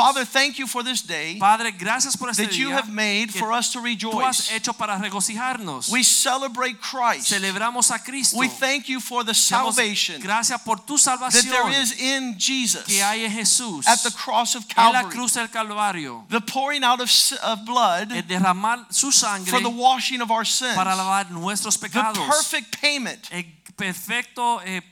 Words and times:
Father, 0.00 0.24
thank 0.24 0.58
you 0.58 0.66
for 0.66 0.82
this 0.82 1.02
day 1.02 1.36
Padre, 1.38 1.72
gracias 1.72 2.16
por 2.16 2.28
este 2.30 2.44
that 2.44 2.56
you 2.56 2.68
día 2.68 2.76
have 2.76 2.88
made 2.88 3.32
for 3.32 3.52
us 3.52 3.70
to 3.72 3.80
tú 3.80 4.20
has 4.22 4.48
rejoice. 4.48 4.50
hecho 4.52 4.72
para 4.72 4.98
regocijarnos. 4.98 5.88
We 5.90 6.02
celebrate 6.02 6.80
Christ. 6.80 7.28
Celebramos 7.28 7.90
a 7.90 7.98
Cristo. 7.98 8.38
We 8.38 8.48
thank 8.48 8.88
you 8.88 9.00
for 9.00 9.24
the 9.24 9.34
salvation 9.34 10.20
Gracias 10.20 10.60
por 10.62 10.76
tu 10.76 10.96
that 10.96 11.44
there 11.48 11.68
is 11.70 11.92
in 12.00 12.36
Jesus 12.38 12.84
que 12.84 13.02
hay 13.02 13.24
en 13.24 13.30
Jesús. 13.30 13.86
at 13.86 14.02
the 14.02 14.10
cross 14.10 14.54
of 14.54 14.64
en 14.76 14.92
la 14.92 14.92
Calvary. 15.02 15.14
cruz 15.14 15.32
del 15.34 15.48
Calvario. 15.48 16.24
The 16.28 16.40
pouring 16.40 16.84
out 16.84 17.00
of, 17.00 17.10
of 17.42 17.64
blood 17.64 18.12
El 18.12 18.22
derramar 18.22 18.86
su 18.90 19.10
sangre 19.10 19.50
for 19.50 19.60
the 19.60 19.70
washing 19.70 20.20
of 20.20 20.30
our 20.30 20.44
sins. 20.44 20.74
para 20.74 20.94
lavar 20.94 21.30
nuestros 21.30 21.78
The 21.78 21.88
perfect 21.88 22.80
payment 22.80 23.28
El 23.32 23.44
perfecto 23.76 24.60
eh, 24.60 24.82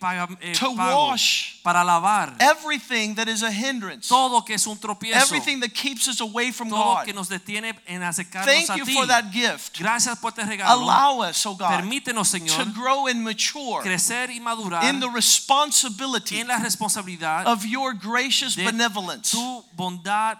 eh, 0.40 0.54
to 0.54 0.70
wash 0.70 1.62
para 1.62 1.84
lavar 1.84 2.34
everything 2.40 3.14
that 3.14 3.28
is 3.28 3.42
a 3.42 3.50
hindrance. 3.50 4.08
todo 4.08 4.42
que 4.42 4.54
es 4.54 4.66
un 4.66 4.78
tropiezo. 4.78 4.97
Everything 5.02 5.60
that 5.60 5.74
keeps 5.74 6.08
us 6.08 6.20
away 6.20 6.50
from 6.52 6.68
todo 6.70 6.96
God. 6.96 7.04
que 7.06 7.12
nos 7.12 7.28
detiene 7.28 7.74
en 7.86 8.02
acercarnos 8.02 8.46
Thank 8.46 8.70
a 8.70 8.76
you 8.78 8.84
ti. 8.84 8.94
for 8.94 9.06
that 9.06 9.30
gift. 9.32 9.78
Gracias 9.78 10.18
por 10.18 10.30
este 10.30 10.44
regalo. 10.44 10.82
Allow 10.82 11.22
us, 11.28 11.44
oh 11.46 11.54
God, 11.54 11.70
Permítenos, 11.70 12.32
to 12.32 12.64
grow 12.72 13.06
and 13.06 13.22
mature 13.22 13.82
crecer 13.82 14.30
y 14.30 14.40
madurar 14.40 14.84
in 14.84 15.00
the 15.00 15.08
responsibility 15.08 16.40
en 16.40 16.48
la 16.48 16.58
responsabilidad 16.58 17.46
of 17.46 17.64
your 17.64 17.92
gracious 17.94 18.56
benevolence. 18.56 19.30
tu 19.32 19.64
bondad 19.76 20.38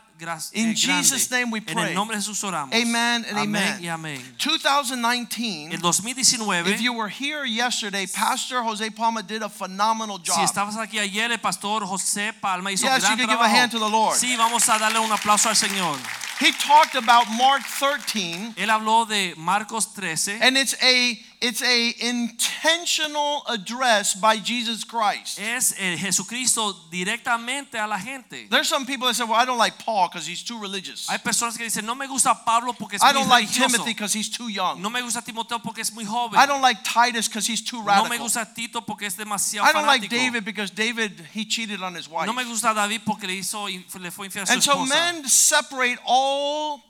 In 0.53 0.71
eh. 0.71 0.75
Jesus' 0.75 1.31
name 1.31 1.51
we 1.51 1.61
En 1.61 1.75
pray. 1.75 1.89
el 1.91 1.95
nombre 1.95 2.17
de 2.17 2.23
Jesús 2.23 2.43
oramos. 2.43 2.75
Amen 2.75 3.25
and 3.25 3.39
amen. 3.39 3.81
y 3.81 3.89
amén. 3.89 4.21
2019, 4.39 5.73
El 5.73 5.81
2019, 5.81 6.67
if 6.69 6.81
you 6.81 6.93
were 6.93 7.09
here 7.09 7.45
yesterday, 7.45 8.07
Pastor 8.07 8.63
Jose 8.63 8.91
Palma 8.91 9.23
did 9.23 9.43
a 9.43 9.49
phenomenal 9.49 10.19
si 10.19 10.33
job. 10.33 10.45
estabas 10.45 10.77
aquí 10.77 10.99
ayer, 10.99 11.31
el 11.31 11.39
pastor 11.39 11.83
José 11.87 12.33
Palma 12.41 12.71
hizo 12.71 12.85
Yes, 12.87 13.03
gran 13.03 13.19
you 13.19 13.27
can 13.27 13.37
give 13.37 13.41
a 13.41 13.49
hand 13.49 13.71
to 13.71 13.79
the 13.79 13.89
Lord. 13.89 14.17
Sí, 14.17 14.37
vamos 14.37 14.69
a 14.69 14.79
darle 14.79 14.99
un 14.99 15.11
aplauso 15.13 15.49
al 15.49 15.55
Señor. 15.57 15.97
He 16.41 16.53
talked 16.53 16.95
about 16.95 17.27
Mark 17.37 17.63
13, 17.67 18.55
Él 18.57 18.71
habló 18.71 19.07
de 19.09 19.35
Marcos 19.37 19.93
13. 19.95 20.39
and 20.41 20.57
it's 20.57 20.75
a 20.83 21.19
it's 21.41 21.63
a 21.63 21.95
intentional 22.01 23.43
address 23.49 24.15
by 24.15 24.37
Jesus 24.39 24.85
Christ. 24.85 25.39
Es 25.39 25.75
eh, 25.79 25.97
Jesucristo 25.97 26.75
directamente 26.91 27.79
a 27.79 27.87
la 27.87 27.99
gente. 27.99 28.49
There's 28.51 28.69
some 28.69 28.85
people 28.85 29.07
that 29.07 29.15
say, 29.15 29.25
"Well, 29.25 29.35
I 29.41 29.45
don't 29.45 29.59
like 29.59 29.79
Paul 29.79 30.09
because 30.09 30.27
he's 30.27 30.43
too 30.43 30.59
religious. 30.61 31.07
Hay 31.09 31.19
personas 31.19 31.57
que 31.57 31.65
dicen, 31.65 31.85
no 31.87 31.95
me 31.95 32.07
gusta 32.07 32.35
Pablo 32.45 32.73
porque 32.73 32.95
es 32.97 33.03
I 33.03 33.13
muy 33.13 33.21
don't 33.21 33.29
like 33.29 33.47
religioso. 33.49 33.73
Timothy 33.73 33.95
because 33.95 34.13
he's 34.13 34.29
too 34.29 34.49
young. 34.49 34.81
No 34.83 34.91
me 34.91 35.01
gusta 35.03 35.23
Timoteo 35.23 35.59
porque 35.61 35.81
es 35.81 35.93
muy 35.93 36.05
joven. 36.05 36.39
I 36.39 36.47
don't 36.47 36.63
like 36.63 36.83
Titus 36.83 37.29
because 37.29 37.47
he's 37.47 37.63
too 37.63 37.81
radical. 37.83 38.05
No 38.05 38.11
me 38.11 38.19
gusta 38.19 38.45
Tito 38.55 38.81
porque 38.81 39.03
es 39.07 39.17
demasiado 39.17 39.65
I 39.69 39.73
don't 39.73 39.87
like 39.87 40.03
fanático. 40.03 40.11
David 40.11 40.45
because 40.45 40.71
David 40.71 41.13
he 41.35 41.45
cheated 41.45 41.83
on 41.83 41.95
his 41.95 42.09
wife." 42.09 42.27
No 42.27 42.33
me 42.33 42.45
gusta 42.45 42.75
David 42.75 43.03
porque 43.05 43.27
le 43.27 43.35
hizo 43.35 43.67
le 43.69 44.11
fue 44.11 44.27
infiel 44.27 44.43
a 44.43 44.47
su 44.47 44.53
And 44.53 44.63
so 44.63 44.73
esposa. 44.73 44.89
men 44.95 45.29
separate 45.29 45.99
all 46.05 46.83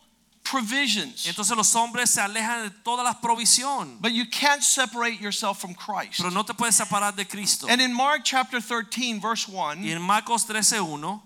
provisions. 0.44 1.26
Entonces 1.26 1.56
los 1.56 1.74
hombres 1.74 2.10
se 2.10 2.20
alejan 2.20 2.64
de 2.64 2.70
toda 2.84 3.02
la 3.02 3.14
provisión, 3.20 4.00
But 4.00 4.12
you 4.12 4.24
can't 4.26 4.62
separate 4.62 5.20
yourself 5.20 5.60
from 5.60 5.74
Christ. 5.74 6.18
pero 6.18 6.30
no 6.30 6.42
te 6.42 6.54
puedes 6.54 6.76
separar 6.76 7.14
de 7.14 7.24
Cristo. 7.24 7.66
And 7.68 7.80
in 7.80 7.92
Mark 7.92 8.22
chapter 8.24 8.60
13, 8.60 9.20
verse 9.20 9.46
Y 9.48 9.52
1, 9.54 9.84
en 9.84 10.00
Marcos 10.02 10.44
13:1 10.46 11.20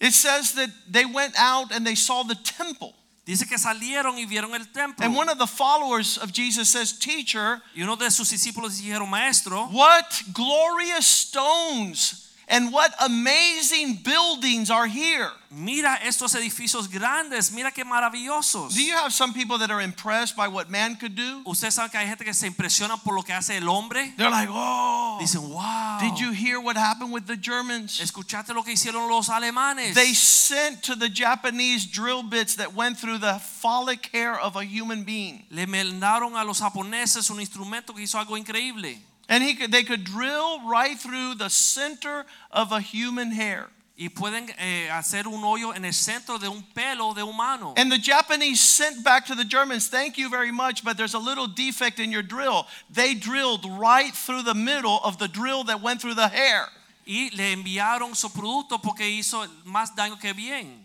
it 0.00 0.12
says 0.12 0.52
that 0.52 0.70
they 0.88 1.04
went 1.04 1.34
out 1.36 1.72
and 1.72 1.84
they 1.86 1.96
saw 1.96 2.22
the 2.22 2.36
temple. 2.36 2.94
dice 3.26 3.44
que 3.46 3.58
salieron 3.58 4.16
y 4.16 4.24
vieron 4.26 4.54
el 4.54 4.64
templo. 4.72 5.04
And 5.04 5.14
one 5.14 5.28
of 5.28 5.36
the 5.38 5.46
followers 5.46 6.16
of 6.16 6.32
Jesus 6.32 6.70
says, 6.70 6.92
Teacher, 6.98 7.60
Y 7.74 7.82
uno 7.82 7.96
de 7.96 8.10
sus 8.10 8.30
discípulos 8.30 8.80
dijeron, 8.80 9.08
"Maestro, 9.10 9.66
what 9.66 10.22
glorious 10.32 11.04
stones 11.06 12.27
and 12.48 12.72
what 12.72 12.92
amazing 13.00 13.96
buildings 14.02 14.70
are 14.70 14.86
here. 14.86 15.30
mira 15.50 15.98
estos 16.02 16.34
edificios 16.34 16.90
grandes, 16.90 17.50
mira 17.52 17.70
qué 17.72 17.84
maravillosos." 17.84 18.74
Do 18.74 18.82
you 18.82 18.94
have 18.96 19.12
some 19.12 19.32
people 19.32 19.58
that 19.58 19.70
are 19.70 19.80
impressed 19.80 20.36
by 20.36 20.48
what 20.48 20.68
man 20.68 20.96
could 20.96 21.14
do? 21.14 21.42
Ustedes 21.46 21.74
saben 21.74 21.90
que 21.90 21.98
hay 21.98 22.06
gente 22.06 22.24
que 22.24 22.34
se 22.34 22.46
impresiona 22.46 23.02
por 23.02 23.14
lo 23.14 23.22
que 23.22 23.32
hace 23.32 23.56
el 23.56 23.68
hombre. 23.68 24.12
They're 24.16 24.30
like, 24.30 24.48
oh, 24.50 25.18
Dicen, 25.20 25.48
"Wow." 25.50 25.98
did 26.00 26.18
you 26.18 26.32
hear 26.32 26.60
what 26.60 26.76
happened 26.76 27.12
with 27.12 27.26
the 27.26 27.36
Germans? 27.36 27.98
Escuchaste 28.00 28.54
lo 28.54 28.62
que 28.62 28.74
hicieron 28.74 29.08
los 29.08 29.28
alemanes. 29.28 29.94
They 29.94 30.12
sent 30.14 30.82
to 30.84 30.94
the 30.94 31.08
Japanese 31.08 31.86
drill 31.86 32.22
bits 32.22 32.56
that 32.56 32.74
went 32.74 32.98
through 32.98 33.18
the 33.18 33.38
phallic 33.38 34.10
hair 34.12 34.38
of 34.38 34.56
a 34.56 34.64
human 34.64 35.04
being. 35.04 35.44
Le 35.50 35.66
mandaron 35.66 36.36
a 36.36 36.44
los 36.44 36.60
japoneses 36.60 37.30
un 37.30 37.40
instrumento 37.40 37.94
que 37.94 38.02
hizo 38.02 38.18
algo 38.18 38.36
increíble. 38.36 38.98
And 39.28 39.44
he 39.44 39.54
could, 39.54 39.70
they 39.70 39.82
could 39.82 40.04
drill 40.04 40.66
right 40.66 40.98
through 40.98 41.34
the 41.34 41.50
center 41.50 42.24
of 42.50 42.72
a 42.72 42.80
human 42.80 43.30
hair. 43.30 43.68
Y 44.00 44.08
pueden 44.08 44.48
eh, 44.58 44.88
hacer 44.90 45.26
un 45.26 45.42
hoyo 45.42 45.74
en 45.74 45.84
el 45.84 45.92
centro 45.92 46.38
de 46.38 46.48
un 46.48 46.62
pelo 46.72 47.14
de 47.14 47.22
humano. 47.22 47.74
And 47.76 47.90
the 47.90 47.98
Japanese 47.98 48.60
sent 48.60 49.02
back 49.02 49.26
to 49.26 49.34
the 49.34 49.44
Germans, 49.44 49.88
thank 49.88 50.16
you 50.16 50.30
very 50.30 50.52
much, 50.52 50.84
but 50.84 50.96
there's 50.96 51.14
a 51.14 51.18
little 51.18 51.48
defect 51.48 51.98
in 51.98 52.12
your 52.12 52.22
drill. 52.22 52.68
They 52.88 53.14
drilled 53.14 53.66
right 53.66 54.14
through 54.14 54.44
the 54.44 54.54
middle 54.54 55.00
of 55.02 55.18
the 55.18 55.26
drill 55.26 55.64
that 55.64 55.82
went 55.82 56.00
through 56.00 56.14
the 56.14 56.28
hair. 56.28 56.68
Y 57.04 57.30
le 57.34 57.56
enviaron 57.56 58.14
su 58.14 58.28
producto 58.28 58.78
porque 58.80 59.00
hizo 59.00 59.44
más 59.66 59.96
daño 59.96 60.20
que 60.20 60.32
bien. 60.32 60.84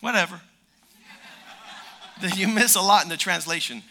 Whatever. 0.00 0.40
you 2.36 2.48
miss 2.48 2.74
a 2.74 2.80
lot 2.80 3.02
in 3.04 3.10
the 3.10 3.18
translation. 3.18 3.82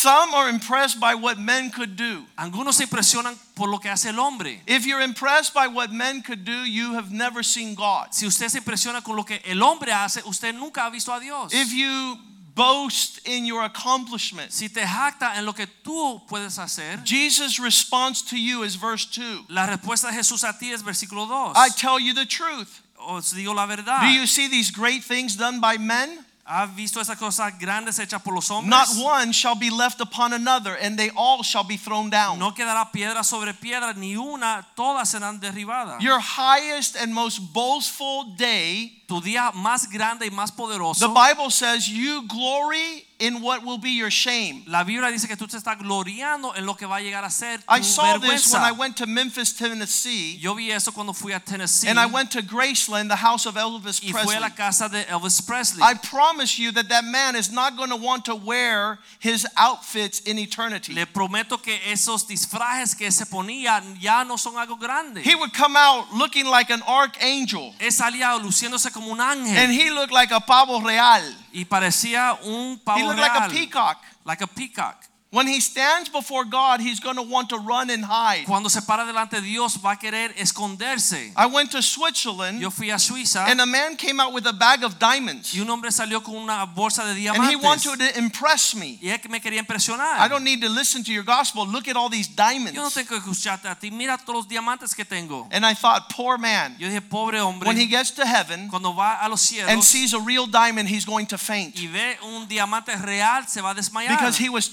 Some 0.00 0.32
are 0.32 0.48
impressed 0.48 1.00
by 1.00 1.16
what 1.16 1.38
men 1.40 1.70
could 1.70 1.96
do. 1.96 2.24
Algunos 2.38 2.74
se 2.76 2.84
impresionan 2.84 3.36
por 3.56 3.68
lo 3.68 3.78
que 3.78 3.90
hace 3.90 4.10
el 4.10 4.20
hombre. 4.20 4.60
If 4.64 4.86
you're 4.86 5.00
impressed 5.00 5.52
by 5.52 5.66
what 5.66 5.90
men 5.90 6.22
could 6.22 6.44
do, 6.44 6.64
you 6.64 6.94
have 6.94 7.10
never 7.10 7.42
seen 7.42 7.74
God. 7.74 8.14
Si 8.14 8.24
usted 8.24 8.48
se 8.48 8.60
impresiona 8.60 9.02
con 9.02 9.16
lo 9.16 9.24
que 9.24 9.40
el 9.44 9.60
hombre 9.60 9.90
hace, 9.90 10.22
usted 10.24 10.54
nunca 10.54 10.82
ha 10.86 10.90
visto 10.90 11.12
a 11.12 11.18
Dios. 11.18 11.52
If 11.52 11.72
you 11.72 12.16
boast 12.54 13.26
in 13.26 13.44
your 13.44 13.64
accomplishments, 13.64 14.54
Si 14.54 14.68
te 14.68 14.82
jacta 14.82 15.36
en 15.36 15.44
lo 15.44 15.52
que 15.52 15.66
tú 15.82 16.20
puedes 16.28 16.58
hacer, 16.58 17.02
Jesus' 17.04 17.58
response 17.58 18.22
to 18.22 18.36
you 18.36 18.62
is 18.62 18.76
verse 18.76 19.04
2. 19.06 19.46
la 19.48 19.66
respuesta 19.66 20.12
de 20.12 20.16
Jesús 20.16 20.44
a 20.44 20.56
ti 20.56 20.70
es 20.70 20.82
versículo 20.82 21.26
2. 21.26 21.54
I 21.56 21.70
tell 21.70 21.98
you 21.98 22.14
the 22.14 22.24
truth. 22.26 22.82
Os 23.00 23.32
digo 23.32 23.52
la 23.52 23.66
verdad. 23.66 24.02
Do 24.02 24.08
you 24.10 24.28
see 24.28 24.48
these 24.48 24.70
great 24.70 25.02
things 25.02 25.34
done 25.34 25.60
by 25.60 25.76
men? 25.76 26.24
¿Has 26.50 26.74
visto 26.74 26.98
esas 26.98 27.18
cosas 27.18 27.58
grandes 27.58 27.98
hechas 27.98 28.22
por 28.22 28.32
los 28.32 28.50
hombres? 28.50 28.70
Not 28.70 28.88
one 29.04 29.32
shall 29.32 29.54
be 29.54 29.68
left 29.68 30.00
upon 30.00 30.32
another, 30.32 30.78
and 30.80 30.96
they 30.96 31.10
all 31.14 31.42
shall 31.42 31.62
be 31.62 31.76
thrown 31.76 32.08
down. 32.08 32.38
No 32.38 32.54
quedará 32.54 32.90
piedra 32.90 33.22
sobre 33.22 33.52
piedra, 33.52 33.92
ni 33.92 34.16
una, 34.16 34.66
todas 34.74 35.10
serán 35.10 35.40
derribadas. 35.40 36.00
Your 36.00 36.18
highest 36.18 36.96
and 36.96 37.12
most 37.12 37.52
boastful 37.52 38.34
day, 38.34 38.97
tu 39.08 39.22
día 39.22 39.50
más 39.54 39.88
grande 39.88 40.26
y 40.26 40.30
más 40.30 40.52
poderoso. 40.52 41.00
the 41.00 41.08
Bible 41.08 41.50
says 41.50 41.88
you 41.88 42.26
glory 42.28 43.06
in 43.18 43.40
what 43.42 43.64
will 43.64 43.78
be 43.78 43.90
your 43.90 44.10
shame. 44.10 44.62
La 44.68 44.84
Biblia 44.84 45.10
dice 45.10 45.26
que 45.26 45.34
tú 45.34 45.48
te 45.48 45.56
estás 45.56 45.76
gloriando 45.78 46.54
en 46.56 46.64
lo 46.64 46.74
que 46.74 46.86
va 46.86 46.96
a 46.96 47.00
llegar 47.00 47.24
a 47.24 47.30
ser 47.30 47.58
tu 47.58 47.64
I 47.68 47.80
saw 47.80 48.18
this 48.18 48.52
when 48.52 48.62
I 48.62 48.70
went 48.70 48.96
to 48.98 49.06
Memphis, 49.06 49.52
Tennessee, 49.52 50.36
Yo 50.36 50.54
vi 50.54 50.70
eso 50.70 50.92
cuando 50.92 51.12
fui 51.12 51.32
a 51.32 51.40
Tennessee 51.40 51.88
and 51.88 51.98
I 51.98 52.06
went 52.06 52.30
to 52.32 52.42
Graceland, 52.42 53.08
the 53.08 53.16
house 53.16 53.46
of 53.46 53.56
Elvis 53.56 54.00
y 54.04 54.12
fui 54.12 54.36
a 54.36 54.40
la 54.40 54.50
Presley. 54.50 54.56
casa 54.56 54.88
de 54.88 55.04
Elvis 55.10 55.44
Presley. 55.44 55.82
I 55.82 55.94
promise 55.94 56.58
you 56.58 56.70
that 56.72 56.88
that 56.90 57.04
man 57.04 57.34
is 57.34 57.50
not 57.50 57.76
going 57.76 57.90
to 57.90 57.96
want 57.96 58.26
to 58.26 58.36
wear 58.36 58.98
his 59.18 59.46
outfits 59.56 60.20
in 60.20 60.38
eternity. 60.38 60.92
Le 60.92 61.06
prometo 61.06 61.56
que 61.60 61.76
esos 61.90 62.26
disfrajes 62.28 62.96
que 62.96 63.10
se 63.10 63.24
ponía 63.24 63.82
ya 64.00 64.22
no 64.22 64.36
son 64.36 64.54
algo 64.54 64.78
grande. 64.78 65.22
He 65.22 65.34
would 65.34 65.52
come 65.54 65.76
out 65.76 66.12
looking 66.14 66.46
like 66.46 66.70
an 66.70 66.82
archangel, 66.86 67.74
Él 67.80 67.90
salía 67.90 68.38
luciéndose 68.38 68.92
como 68.98 69.12
un 69.12 69.20
ángel 69.20 69.56
and 69.56 69.72
he 69.72 69.90
looked 69.90 70.12
like 70.12 70.32
a 70.34 70.40
pavo 70.40 70.80
real. 70.80 71.22
y 71.52 71.64
parecía 71.64 72.34
un 72.42 72.72
He 72.74 72.78
pavo 72.84 72.98
looked 73.06 73.20
like 73.20 73.38
a 73.38 73.48
peacock. 73.48 73.98
like 74.24 74.42
a 74.42 74.46
peacock. 74.46 74.96
When 75.30 75.46
he 75.46 75.60
stands 75.60 76.08
before 76.08 76.46
God, 76.46 76.80
he's 76.80 77.00
going 77.00 77.16
to 77.16 77.22
want 77.22 77.50
to 77.50 77.58
run 77.58 77.90
and 77.90 78.02
hide. 78.02 78.46
Cuando 78.46 78.70
se 78.70 78.80
para 78.80 79.04
delante 79.04 79.32
de 79.32 79.42
Dios 79.42 79.76
va 79.76 79.92
a 79.92 79.96
querer 79.96 80.32
esconderse. 80.38 81.32
I 81.36 81.44
went 81.44 81.70
to 81.72 81.82
Switzerland 81.82 82.60
Yo 82.60 82.70
fui 82.70 82.90
a 82.90 82.96
Suiza 82.96 83.46
and 83.46 83.60
a 83.60 83.66
man 83.66 83.96
came 83.96 84.20
out 84.20 84.32
with 84.32 84.46
a 84.46 84.54
bag 84.54 84.82
of 84.82 84.98
diamonds 84.98 85.54
y 85.54 85.60
un 85.60 85.68
hombre 85.68 85.90
salió 85.90 86.22
con 86.24 86.34
una 86.34 86.64
bolsa 86.64 87.04
de 87.04 87.14
diamantes. 87.14 87.40
and 87.40 87.50
he 87.50 87.56
wanted 87.56 87.98
to 87.98 88.18
impress 88.18 88.74
me. 88.74 88.98
Y 89.02 89.10
él 89.10 89.20
me 89.28 89.38
quería 89.38 89.60
impresionar. 89.60 90.18
I 90.18 90.28
don't 90.28 90.44
need 90.44 90.62
to 90.62 90.68
listen 90.70 91.04
to 91.04 91.12
your 91.12 91.24
gospel. 91.24 91.66
Look 91.66 91.88
at 91.88 91.96
all 91.96 92.08
these 92.08 92.28
diamonds. 92.28 92.72
Yo 92.72 92.82
no 92.82 92.88
tengo 92.88 93.08
que 93.08 93.18
escucharte 93.18 93.68
a 93.70 93.74
ti. 93.74 93.90
Mira 93.90 94.16
todos 94.16 94.34
los 94.34 94.48
diamantes 94.48 94.94
que 94.96 95.04
tengo. 95.04 95.46
And 95.50 95.66
I 95.66 95.74
thought, 95.74 96.08
poor 96.08 96.38
man. 96.38 96.74
Yo 96.78 96.88
dije, 96.88 97.02
pobre 97.02 97.38
hombre. 97.38 97.68
When 97.68 97.76
he 97.76 97.86
gets 97.86 98.12
to 98.12 98.24
heaven 98.24 98.68
cuando 98.70 98.94
va 98.94 99.18
a 99.20 99.28
los 99.28 99.42
cielos 99.42 99.68
and 99.68 99.82
sees 99.82 100.14
a 100.14 100.20
real 100.20 100.46
diamond, 100.46 100.88
he's 100.88 101.04
going 101.04 101.26
to 101.26 101.36
faint 101.36 101.76
y 101.76 101.86
ve 101.86 102.16
un 102.22 102.46
diamante 102.48 102.96
real, 103.04 103.46
se 103.46 103.60
va 103.60 103.72
a 103.72 103.74
desmayar. 103.74 104.16
because 104.16 104.38
he 104.38 104.48
was 104.48 104.68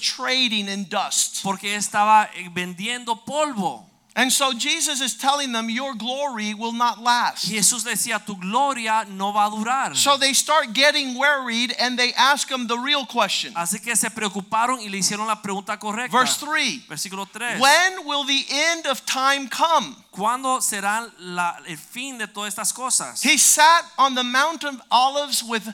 trading 0.48 0.68
in 0.68 0.84
dust. 0.84 1.42
porque 1.42 1.74
estaba 1.74 2.28
eh, 2.34 2.48
vendiendo 2.52 3.16
polvo. 3.24 3.84
And 4.18 4.32
so 4.32 4.54
Jesus 4.54 5.02
is 5.02 5.14
telling 5.14 5.52
them, 5.52 5.68
Your 5.68 5.94
glory 5.94 6.54
will 6.54 6.72
not 6.72 7.02
last. 7.02 7.50
Jesús 7.50 7.84
decía, 7.84 8.24
tu 8.24 8.34
gloria 8.36 9.04
no 9.10 9.30
va 9.30 9.44
a 9.44 9.50
durar. 9.50 9.94
So 9.94 10.16
they 10.16 10.32
start 10.32 10.72
getting 10.72 11.18
worried 11.18 11.74
and 11.78 11.98
they 11.98 12.14
ask 12.14 12.50
him 12.50 12.66
the 12.66 12.78
real 12.78 13.04
question. 13.04 13.52
Así 13.52 13.78
que 13.78 13.94
se 13.94 14.08
preocuparon 14.08 14.80
y 14.80 14.88
le 14.88 15.00
hicieron 15.00 15.26
la 15.26 15.42
pregunta 15.42 15.78
correcta. 15.78 16.16
Verse 16.16 16.38
3 16.38 16.86
Versículo 16.88 17.30
3. 17.30 17.60
When 17.60 18.06
will 18.06 18.24
the 18.24 18.42
end 18.48 18.86
of 18.86 19.04
time 19.04 19.50
come? 19.50 19.94
¿Cuándo 20.10 20.62
será 20.62 21.12
la, 21.18 21.58
el 21.68 21.76
fin 21.76 22.16
de 22.16 22.26
todas 22.26 22.54
estas 22.54 22.72
cosas? 22.72 23.22
He 23.22 23.36
sat 23.36 23.84
on 23.98 24.14
the 24.14 24.24
Mount 24.24 24.64
of 24.64 24.80
Olives 24.90 25.42
with 25.42 25.68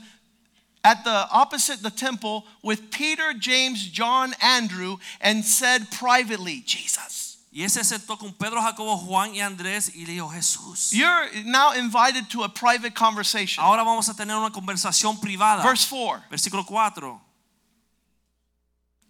at 0.85 1.05
the 1.05 1.29
opposite 1.31 1.83
the 1.83 1.91
temple 1.91 2.45
with 2.63 2.91
Peter, 2.91 3.33
James, 3.39 3.89
John, 3.89 4.35
Andrew, 4.41 4.97
and 5.21 5.45
said 5.45 5.91
privately, 5.91 6.63
Jesus. 6.67 7.39
Y 7.55 7.65
ese 7.65 7.85
se 7.85 7.99
sentó 7.99 8.19
con 8.19 8.33
Pedro, 8.33 8.63
Jacobo, 8.63 8.97
Juan 8.97 9.35
y 9.35 9.41
Andrés 9.41 9.95
y 9.95 10.07
le 10.07 10.15
dijo, 10.15 10.31
Jesús. 10.31 10.91
You're 10.91 11.29
now 11.45 11.73
invited 11.73 12.31
to 12.31 12.45
a 12.45 12.49
private 12.49 12.95
conversation. 12.95 13.63
Ahora 13.63 13.85
vamos 13.85 14.09
a 14.09 14.15
tener 14.15 14.35
una 14.35 14.51
conversación 14.51 15.21
privada. 15.21 15.63
Verse 15.63 15.87
4. 15.87 16.25
Versículo 16.31 16.65
4. 16.65 17.21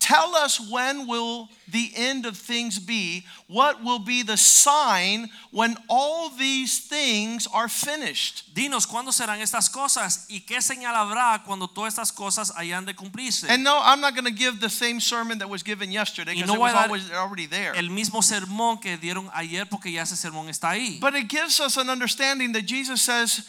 Tell 0.03 0.35
us 0.35 0.59
when 0.59 1.07
will 1.07 1.49
the 1.69 1.93
end 1.95 2.27
of 2.27 2.37
things 2.37 2.81
be? 2.81 3.25
What 3.47 3.85
will 3.85 4.01
be 4.01 4.25
the 4.25 4.37
sign 4.37 5.31
when 5.53 5.77
all 5.89 6.29
these 6.29 6.81
things 6.81 7.47
are 7.55 7.69
finished? 7.69 8.53
Dinos 8.53 8.85
cuándo 8.85 9.13
serán 9.13 9.41
estas 9.41 9.71
cosas 9.71 10.27
y 10.29 10.41
qué 10.41 10.61
señal 10.61 10.97
habrá 10.97 11.45
cuando 11.45 11.69
todas 11.69 11.95
estas 11.95 12.11
cosas 12.11 12.51
hayan 12.57 12.85
de 12.85 12.95
cumplirse. 12.95 13.49
And 13.49 13.63
no, 13.63 13.81
I'm 13.81 14.01
not 14.01 14.17
going 14.17 14.25
to 14.25 14.33
give 14.33 14.59
the 14.61 14.69
same 14.69 14.99
sermon 14.99 15.39
that 15.39 15.49
was 15.49 15.63
given 15.63 15.93
yesterday 15.93 16.35
because 16.35 16.49
no 16.49 16.57
it 16.57 16.59
was 16.59 16.75
always 16.75 17.13
already 17.13 17.47
there. 17.47 17.73
El 17.77 17.89
mismo 17.89 18.23
sermón 18.23 18.81
que 18.81 18.99
dieron 18.99 19.31
ayer 19.33 19.67
porque 19.67 19.93
ya 19.93 20.03
ese 20.03 20.17
sermón 20.17 20.49
está 20.49 20.71
ahí. 20.71 20.99
But 20.99 21.15
it 21.15 21.29
gives 21.29 21.61
us 21.61 21.77
an 21.77 21.89
understanding 21.89 22.51
that 22.55 22.67
Jesus 22.67 23.01
says, 23.03 23.49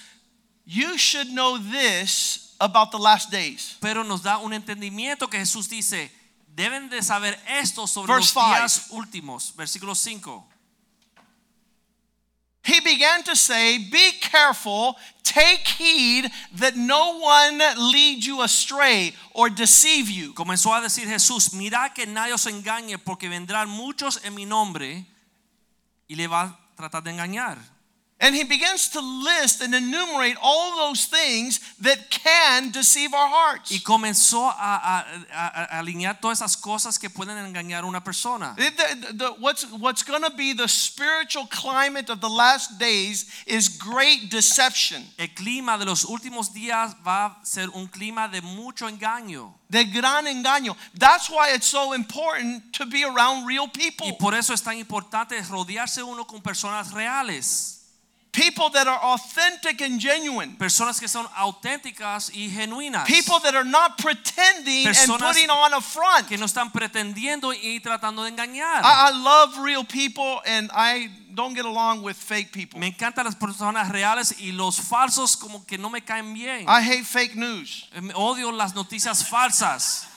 You 0.65 0.99
should 0.99 1.29
know 1.29 1.57
this 1.57 2.55
about 2.61 2.91
the 2.91 2.99
last 2.99 3.31
days. 3.31 3.75
Pero 3.81 4.03
nos 4.03 4.21
da 4.21 4.37
un 4.37 4.53
entendimiento 4.53 5.27
que 5.31 5.39
Jesús 5.39 5.67
dice, 5.67 6.11
deben 6.55 6.89
de 6.89 7.01
saber 7.01 7.39
esto 7.47 7.87
sobre 7.87 8.13
Verse 8.13 8.33
los 8.35 8.45
five. 8.45 8.55
días 8.59 8.87
últimos. 8.91 9.53
Versículo 9.55 9.95
5. 9.95 10.47
He 12.65 12.79
began 12.79 13.23
to 13.23 13.35
say, 13.35 13.77
Be 13.77 14.19
careful, 14.21 14.95
take 15.23 15.67
heed 15.67 16.31
that 16.59 16.75
no 16.77 17.19
one 17.19 17.61
lead 17.91 18.23
you 18.23 18.41
astray 18.41 19.13
or 19.33 19.49
deceive 19.49 20.09
you. 20.09 20.33
Comenzó 20.33 20.73
a 20.73 20.79
decir 20.81 21.07
Jesús, 21.07 21.53
mira 21.53 21.91
que 21.93 22.05
nadie 22.05 22.33
os 22.33 22.45
engañe 22.45 22.97
porque 22.97 23.27
vendrán 23.27 23.67
muchos 23.67 24.23
en 24.23 24.33
mi 24.33 24.45
nombre 24.45 25.05
y 26.07 26.15
le 26.15 26.27
va 26.27 26.41
a 26.43 26.75
tratar 26.77 27.03
de 27.03 27.11
engañar. 27.11 27.57
And 28.23 28.33
he 28.33 28.45
begins 28.45 28.87
to 28.91 29.01
list 29.01 29.61
and 29.61 29.75
enumerate 29.75 30.37
all 30.41 30.77
those 30.77 31.05
things 31.07 31.59
that 31.81 32.09
can 32.09 32.71
deceive 32.71 33.13
our 33.13 33.27
hearts. 33.27 33.69
Y 33.69 33.79
comenzó 33.81 34.49
a, 34.49 34.53
a- 34.57 35.05
a- 35.29 35.63
a 35.75 35.79
alinear 35.79 36.21
todas 36.21 36.39
esas 36.39 36.55
cosas 36.55 36.97
que 36.97 37.09
pueden 37.09 37.37
engañar 37.37 37.83
a 37.83 37.85
una 37.85 38.01
persona. 38.01 38.55
The- 38.57 38.71
the- 38.71 39.13
the- 39.13 39.31
what's 39.39 39.65
what's 39.77 40.03
going 40.03 40.21
to 40.23 40.29
be 40.29 40.53
the 40.53 40.69
spiritual 40.69 41.47
climate 41.47 42.09
of 42.09 42.21
the 42.21 42.29
last 42.29 42.79
days 42.79 43.25
is 43.45 43.67
great 43.67 44.29
deception, 44.31 45.05
El 45.17 45.27
clima 45.35 45.77
de 45.77 45.83
los 45.83 46.05
últimos 46.05 46.53
días 46.53 46.95
va 47.05 47.25
a 47.25 47.45
ser 47.45 47.69
un 47.73 47.87
clima 47.87 48.29
de 48.29 48.41
mucho 48.41 48.87
engaño. 48.87 49.53
de 49.69 49.83
gran 49.85 50.27
engaño. 50.27 50.77
That's 50.97 51.29
why 51.29 51.49
it's 51.53 51.67
so 51.67 51.93
important 51.93 52.71
to 52.77 52.85
be 52.85 53.03
around 53.03 53.45
real 53.47 53.67
people. 53.67 54.07
Y 54.07 54.13
por 54.19 54.33
eso 54.33 54.53
es 54.53 54.61
tan 54.61 54.77
importante 54.77 55.41
rodearse 55.49 56.01
uno 56.03 56.25
con 56.25 56.41
personas 56.41 56.91
reales. 56.93 57.81
People 58.33 58.71
that 58.71 58.87
are 58.87 58.99
authentic 59.13 59.79
and 59.81 59.99
genuine. 59.99 60.55
Personas 60.57 60.99
que 60.99 61.07
son 61.07 61.27
auténticas 61.37 62.31
y 62.33 62.49
genuinas. 62.49 63.05
People 63.05 63.39
that 63.43 63.53
are 63.53 63.63
not 63.63 63.99
pretending 63.99 64.87
and 64.87 65.19
putting 65.19 65.51
on 65.51 65.71
a 65.73 65.79
front. 65.79 66.27
que 66.27 66.37
no 66.37 66.45
están 66.45 66.71
pretendiendo 66.71 67.53
y 67.53 67.79
tratando 67.79 68.23
de 68.23 68.31
engañar. 68.31 68.81
I, 68.83 69.09
I 69.09 69.23
love 69.23 69.59
real 69.59 69.83
people 69.83 70.41
and 70.47 70.71
I 70.73 71.11
don't 71.35 71.53
get 71.53 71.65
along 71.65 72.01
with 72.01 72.17
fake 72.17 72.51
people. 72.51 72.79
Me 72.79 72.87
encantan 72.87 73.25
las 73.25 73.35
personas 73.35 73.89
reales 73.89 74.33
y 74.39 74.51
los 74.51 74.79
falsos 74.79 75.37
como 75.37 75.63
que 75.67 75.77
no 75.77 75.91
me 75.91 76.01
caen 76.01 76.33
bien. 76.33 76.65
I 76.67 76.81
hate 76.81 77.05
fake 77.05 77.35
news. 77.35 77.87
Eh, 77.95 78.01
Odio 78.15 78.51
las 78.51 78.73
noticias 78.73 79.23
falsas. 79.23 80.07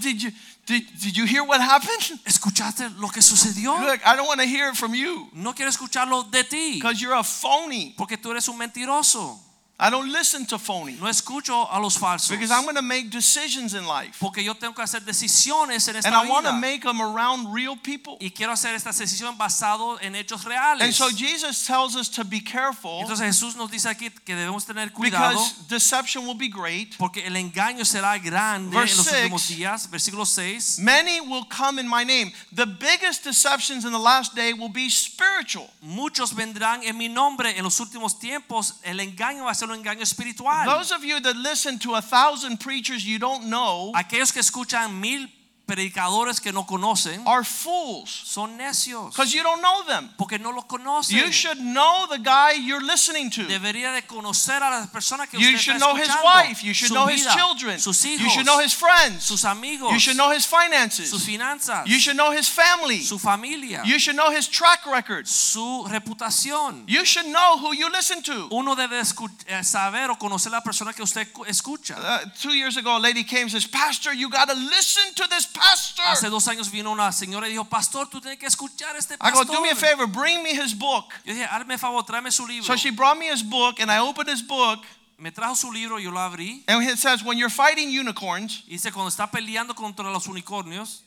Did 0.00 0.22
you 0.22 0.30
did, 0.66 0.82
did 1.00 1.16
you 1.16 1.24
hear 1.26 1.44
what 1.44 1.60
happened? 1.60 2.20
¿Escuchaste 2.26 2.90
lo 2.98 3.08
que 3.08 3.22
sucedió? 3.22 3.78
Look, 3.80 4.00
I 4.04 4.16
don't 4.16 4.26
want 4.26 4.40
to 4.40 4.46
hear 4.46 4.68
it 4.68 4.76
from 4.76 4.94
you 4.94 5.28
No 5.32 5.52
quiero 5.54 5.70
escucharlo 5.70 6.30
de 6.30 6.42
ti. 6.44 6.74
because 6.74 7.00
you're 7.00 7.14
a 7.14 7.22
phony. 7.22 7.94
Porque 7.96 8.16
tú 8.16 8.30
eres 8.32 8.48
un 8.48 8.58
mentiroso. 8.58 9.38
I 9.78 9.90
don't 9.90 10.10
listen 10.10 10.46
to 10.46 10.58
phony 10.58 10.94
No 10.98 11.06
escucho 11.06 11.68
a 11.70 11.78
los 11.78 11.98
falsos. 11.98 12.30
because 12.30 12.50
I'm 12.50 12.64
going 12.64 12.76
to 12.76 12.82
make 12.82 13.10
decisions 13.10 13.74
in 13.74 13.86
life. 13.86 14.16
Porque 14.18 14.42
yo 14.42 14.54
tengo 14.54 14.72
que 14.74 14.82
hacer 14.82 15.00
decisiones 15.04 15.86
en 15.88 15.96
esta 15.96 16.08
And 16.08 16.16
I 16.16 16.30
want 16.30 16.46
to 16.46 16.52
make 16.54 16.82
them 16.82 17.02
around 17.02 17.52
real 17.52 17.76
people. 17.76 18.16
Y 18.18 18.30
quiero 18.30 18.52
hacer 18.52 18.74
esta 18.74 18.88
decisión 18.90 19.36
basado 19.36 19.98
en 20.00 20.14
hechos 20.14 20.44
reales. 20.44 20.82
And 20.82 20.94
so 20.94 21.10
Jesus 21.10 21.66
tells 21.66 21.94
us 21.94 22.08
to 22.08 22.24
be 22.24 22.40
careful 22.40 23.02
Entonces 23.02 23.26
Jesús 23.26 23.54
nos 23.54 23.70
dice 23.70 23.86
aquí 23.90 24.08
que 24.24 24.34
debemos 24.34 24.64
tener 24.64 24.92
cuidado 24.92 25.32
because 25.34 25.68
deception 25.68 26.26
will 26.26 26.38
be 26.38 26.48
great. 26.48 26.96
porque 26.96 27.26
el 27.26 27.36
engaño 27.36 27.84
será 27.84 28.16
grande 28.16 28.74
Verse 28.74 28.92
en 28.92 28.96
los 28.96 29.06
six. 29.06 29.16
últimos 29.24 29.48
días. 29.48 29.90
Versículo 29.90 30.24
6. 30.24 30.78
Many 30.78 31.20
will 31.20 31.44
come 31.50 31.78
in 31.78 31.86
my 31.86 32.02
name. 32.02 32.32
The 32.54 32.64
biggest 32.64 33.24
deceptions 33.24 33.84
in 33.84 33.92
the 33.92 33.98
last 33.98 34.34
day 34.34 34.54
will 34.54 34.72
be 34.72 34.88
spiritual. 34.88 35.68
Muchos 35.82 36.32
vendrán 36.34 36.82
en 36.82 36.96
mi 36.96 37.08
nombre 37.08 37.54
en 37.58 37.62
los 37.62 37.78
últimos 37.78 38.18
tiempos. 38.18 38.76
El 38.82 39.00
engaño 39.00 39.44
va 39.44 39.50
a 39.50 39.54
ser 39.54 39.65
un 39.70 39.82
engaño 39.82 40.02
espiritual. 40.02 40.66
Those 40.66 40.92
of 40.92 41.04
you 41.04 41.20
that 41.20 41.36
listen 41.36 41.78
to 41.80 41.94
a 41.94 42.02
thousand 42.02 42.58
preachers 42.58 43.04
you 43.06 43.18
don't 43.18 43.44
know 43.48 43.92
Aquellos 43.94 44.32
que 44.32 44.40
escuchan 44.40 45.00
mil 45.00 45.26
predicadores 45.66 46.40
que 46.40 46.52
no 46.52 46.64
conocen 46.64 47.22
are 47.26 47.44
fools 47.44 48.08
son 48.24 48.56
necios 48.56 49.10
because 49.10 49.34
you 49.34 49.42
don't 49.42 49.60
know 49.60 49.82
them. 49.86 50.08
porque 50.16 50.38
no 50.38 50.50
los 50.50 50.64
conocen. 50.64 51.16
You 51.18 51.32
should 51.32 51.58
know 51.58 52.06
the 52.08 52.18
guy 52.18 52.52
you're 52.52 52.84
listening 52.84 53.30
to. 53.30 53.42
Debería 53.46 53.92
de 53.92 54.02
conocer 54.02 54.62
a 54.62 54.70
las 54.70 54.88
personas 54.88 55.28
que 55.28 55.40
You 55.40 55.56
should 55.58 55.80
know 55.80 55.94
his 55.96 56.10
wife. 56.22 56.62
You 56.62 56.72
should 56.72 56.92
know 56.92 57.06
his 57.06 57.26
children. 57.26 57.80
sus 57.80 58.04
hijos, 58.04 58.20
You 58.20 58.30
should 58.30 58.46
know 58.46 58.60
his 58.60 58.72
friends. 58.72 59.24
sus 59.24 59.44
amigos, 59.44 59.92
You 59.92 59.98
should 59.98 60.16
know 60.16 60.30
his 60.30 60.46
finances. 60.46 61.10
sus 61.10 61.24
finanzas, 61.24 61.86
You 61.86 61.98
should 61.98 62.16
know 62.16 62.30
his 62.30 62.48
family. 62.48 63.02
su 63.02 63.18
familia, 63.18 63.82
You 63.84 63.98
should 63.98 64.16
know 64.16 64.30
his 64.30 64.46
track 64.48 64.86
record. 64.86 65.26
su 65.26 65.84
reputación. 65.88 66.84
You 66.86 67.04
should 67.04 67.26
know 67.26 67.58
who 67.58 67.74
you 67.74 67.90
listen 67.90 68.22
to. 68.22 68.48
Uno 68.52 68.76
debe 68.76 69.00
eh, 69.00 69.62
saber 69.64 70.10
o 70.10 70.16
conocer 70.16 70.52
la 70.52 70.60
persona 70.60 70.92
que 70.92 71.02
usted 71.02 71.26
escucha. 71.48 71.96
Uh, 71.98 72.24
two 72.40 72.54
years 72.54 72.76
ago, 72.76 72.96
a 72.96 73.00
lady 73.00 73.24
came 73.24 73.42
and 73.42 73.50
says, 73.50 73.66
Pastor, 73.66 74.12
you 74.12 74.30
got 74.30 74.48
to 74.48 74.54
listen 74.54 75.12
to 75.14 75.26
this 75.28 75.46
pastor. 75.56 76.04
Hace 76.06 76.28
dos 76.28 76.46
años 76.48 76.70
vino 76.70 76.90
una 76.90 77.10
señora 77.12 77.46
y 77.48 77.52
dijo, 77.52 77.64
pastor, 77.64 78.08
tú 78.08 78.20
tienes 78.20 78.38
que 78.38 78.46
escuchar 78.46 78.94
a 78.94 78.98
este 78.98 79.14
I 79.20 79.30
go, 79.32 79.44
do 79.44 79.60
me 79.60 79.70
a 79.70 79.74
favor, 79.76 80.06
bring 80.06 80.42
me 80.42 80.50
his 80.50 80.74
book. 80.74 81.06
Yo 81.24 81.34
dije, 81.34 81.46
hazme 81.46 81.78
favor, 81.78 82.04
tráeme 82.04 82.30
su 82.30 82.46
libro. 82.46 82.64
So 82.64 82.76
she 82.76 82.90
brought 82.90 83.18
me 83.18 83.26
his 83.28 83.42
book, 83.42 83.80
and 83.80 83.90
I 83.90 83.98
opened 83.98 84.28
his 84.28 84.42
book, 84.42 84.84
Me 85.18 85.30
trajo 85.30 85.56
su 85.56 85.70
libro, 85.72 85.98
yo 85.98 86.10
lo 86.10 86.18
abrí. 86.20 86.62
and 86.68 86.82
it 86.82 86.98
says, 86.98 87.24
When 87.24 87.38
you're 87.38 87.48
fighting 87.50 87.88
unicorns, 87.90 88.62
Y 88.66 88.72
dice, 88.76 88.92
cuando 88.92 89.08
está 89.08 89.30
peleando 89.30 89.74
contra 89.74 90.04
los 90.10 90.26
unicornios, 90.26 91.00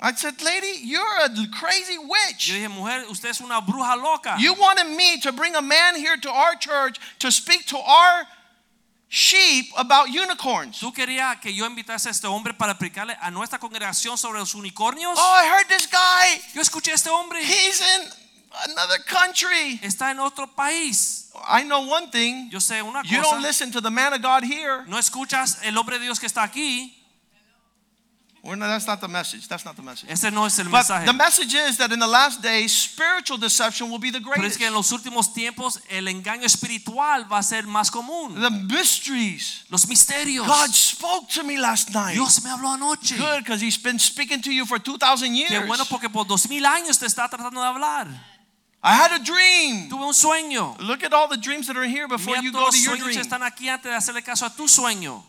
I 0.00 0.12
said, 0.12 0.40
Lady, 0.42 0.78
you're 0.84 1.02
a 1.24 1.28
crazy 1.58 1.98
witch. 1.98 2.48
yo 2.48 2.54
dije, 2.54 2.68
mujer, 2.70 3.04
usted 3.10 3.30
es 3.30 3.40
una 3.40 3.60
bruja 3.60 3.96
loca. 4.00 4.36
You 4.38 4.54
wanted 4.54 4.86
me 4.96 5.18
to 5.22 5.32
bring 5.32 5.56
a 5.56 5.60
man 5.62 5.96
here 5.96 6.16
to 6.16 6.30
our 6.30 6.54
church 6.54 6.98
to 7.18 7.32
speak 7.32 7.66
to 7.66 7.78
our 7.78 8.24
sheep 9.08 9.72
about 9.76 10.08
unicorns. 10.08 10.78
¿Tú 10.78 10.92
querías 10.92 11.38
que 11.40 11.54
yo 11.54 11.66
invitase 11.66 12.08
a 12.08 12.12
este 12.12 12.26
hombre 12.26 12.54
para 12.54 12.72
explicarle 12.72 13.16
a 13.20 13.30
nuestra 13.30 13.58
congregación 13.58 14.18
sobre 14.18 14.38
los 14.38 14.54
unicornios? 14.54 15.18
Oh, 15.18 15.34
I 15.34 15.46
heard 15.46 15.68
this 15.68 15.88
guy. 15.90 16.40
Yo 16.54 16.60
escuché 16.60 16.92
a 16.92 16.94
este 16.94 17.10
hombre. 17.10 17.40
He's 17.42 17.80
in 17.80 18.10
another 18.70 19.02
country. 19.04 19.78
Está 19.82 20.10
en 20.10 20.20
otro 20.20 20.46
país. 20.46 21.30
I 21.48 21.62
know 21.62 21.80
one 21.80 22.10
thing. 22.10 22.50
Yo 22.50 22.60
sé 22.60 22.82
una 22.82 23.02
cosa. 23.02 23.14
You 23.14 23.22
don't 23.22 23.42
listen 23.42 23.70
to 23.72 23.80
the 23.80 23.90
man 23.90 24.12
of 24.12 24.20
God 24.20 24.44
here. 24.44 24.84
No 24.86 24.98
escuchas 24.98 25.58
el 25.62 25.76
hombre 25.78 25.98
de 25.98 26.04
Dios 26.04 26.18
que 26.18 26.26
está 26.26 26.42
aquí. 26.42 26.97
Well, 28.48 28.56
no, 28.56 28.66
that's 28.66 28.86
not 28.86 29.00
the 29.02 29.08
message. 29.08 29.46
That's 29.46 29.64
not 29.66 29.76
the 29.76 29.82
message. 29.82 30.08
Ese 30.10 30.30
no 30.32 30.46
es 30.46 30.58
el 30.58 30.64
But 30.70 30.86
mensaje. 30.86 31.04
the 31.04 31.12
message 31.12 31.52
is 31.54 31.76
that 31.76 31.92
in 31.92 31.98
the 31.98 32.06
last 32.06 32.40
days, 32.40 32.72
spiritual 32.72 33.36
deception 33.38 33.90
will 33.90 33.98
be 33.98 34.10
the 34.10 34.20
Pero 34.20 34.32
es 34.32 34.38
greatest. 34.56 34.58
que 34.58 34.66
en 34.66 34.72
los 34.72 34.90
últimos 34.90 35.34
tiempos 35.34 35.78
el 35.90 36.06
engaño 36.08 36.44
espiritual 36.46 37.30
va 37.30 37.40
a 37.40 37.42
ser 37.42 37.64
más 37.64 37.90
común. 37.90 38.40
The 38.40 38.48
mysteries. 38.50 39.64
Los 39.70 39.86
misterios. 39.86 40.46
God 40.46 40.70
spoke 40.74 41.28
to 41.34 41.44
me 41.44 41.58
last 41.58 41.92
night. 41.92 42.14
Dios 42.14 42.42
me 42.42 42.48
habló 42.50 42.72
anoche. 42.72 43.18
Good, 43.18 43.44
because 43.44 43.60
He's 43.60 43.76
been 43.76 43.98
speaking 43.98 44.40
to 44.40 44.50
you 44.50 44.64
for 44.64 44.78
2,000 44.78 45.34
years. 45.34 45.50
Qué 45.50 45.66
bueno 45.66 45.84
porque 45.84 46.08
por 46.08 46.24
dos 46.24 46.48
mil 46.48 46.64
años 46.64 46.98
te 46.98 47.04
está 47.06 47.28
tratando 47.28 47.60
de 47.60 47.66
hablar. 47.66 48.08
I 48.82 48.94
had 48.94 49.12
a 49.12 49.18
dream. 49.18 49.90
Tuve 49.90 50.04
un 50.06 50.14
sueño. 50.14 50.76
Look 50.80 51.02
at 51.04 51.12
all 51.12 51.28
the 51.28 51.36
dreams 51.36 51.66
that 51.66 51.76
are 51.76 51.84
here 51.86 52.06
before 52.08 52.36
Mira 52.36 52.44
you 52.44 52.52
go 52.52 52.70
to 52.70 52.78
your 52.80 52.96
dream. 52.96 53.18
están 53.20 53.42
aquí 53.42 53.68
antes 53.68 53.90
de 53.90 53.94
hacerle 53.96 54.22
caso 54.22 54.46
a 54.46 54.50
tu 54.50 54.68
sueño. 54.68 55.22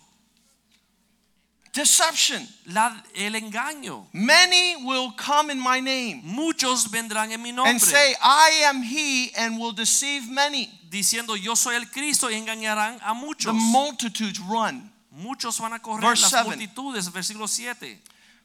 Deception. 1.73 2.47
La- 2.67 3.01
el 3.15 3.33
engaño. 3.35 4.07
Many 4.13 4.83
will 4.85 5.11
come 5.11 5.49
in 5.49 5.59
my 5.59 5.79
name 5.79 6.21
Muchos 6.23 6.87
vendrán 6.87 7.31
en 7.31 7.41
mi 7.41 7.51
nombre 7.51 7.69
and 7.71 7.81
say, 7.81 8.15
I 8.21 8.63
am 8.65 8.81
He, 8.81 9.31
and 9.37 9.59
will 9.59 9.71
deceive 9.71 10.27
many. 10.29 10.69
diciendo 10.89 11.35
yo 11.41 11.53
soy 11.55 11.75
el 11.75 11.85
Cristo 11.85 12.27
y 12.29 12.33
engañarán 12.35 12.99
a 13.05 13.13
muchos. 13.13 13.45
The 13.45 13.53
multitudes 13.53 14.39
run. 14.39 14.89
Muchos 15.11 15.59
van 15.59 15.73
a 15.73 15.79
correr 15.79 16.01
Verse 16.01 16.21
las 16.23 16.31
seven. 16.31 16.57
multitudes, 16.59 17.09
versículo 17.09 17.47
7. 17.47 17.99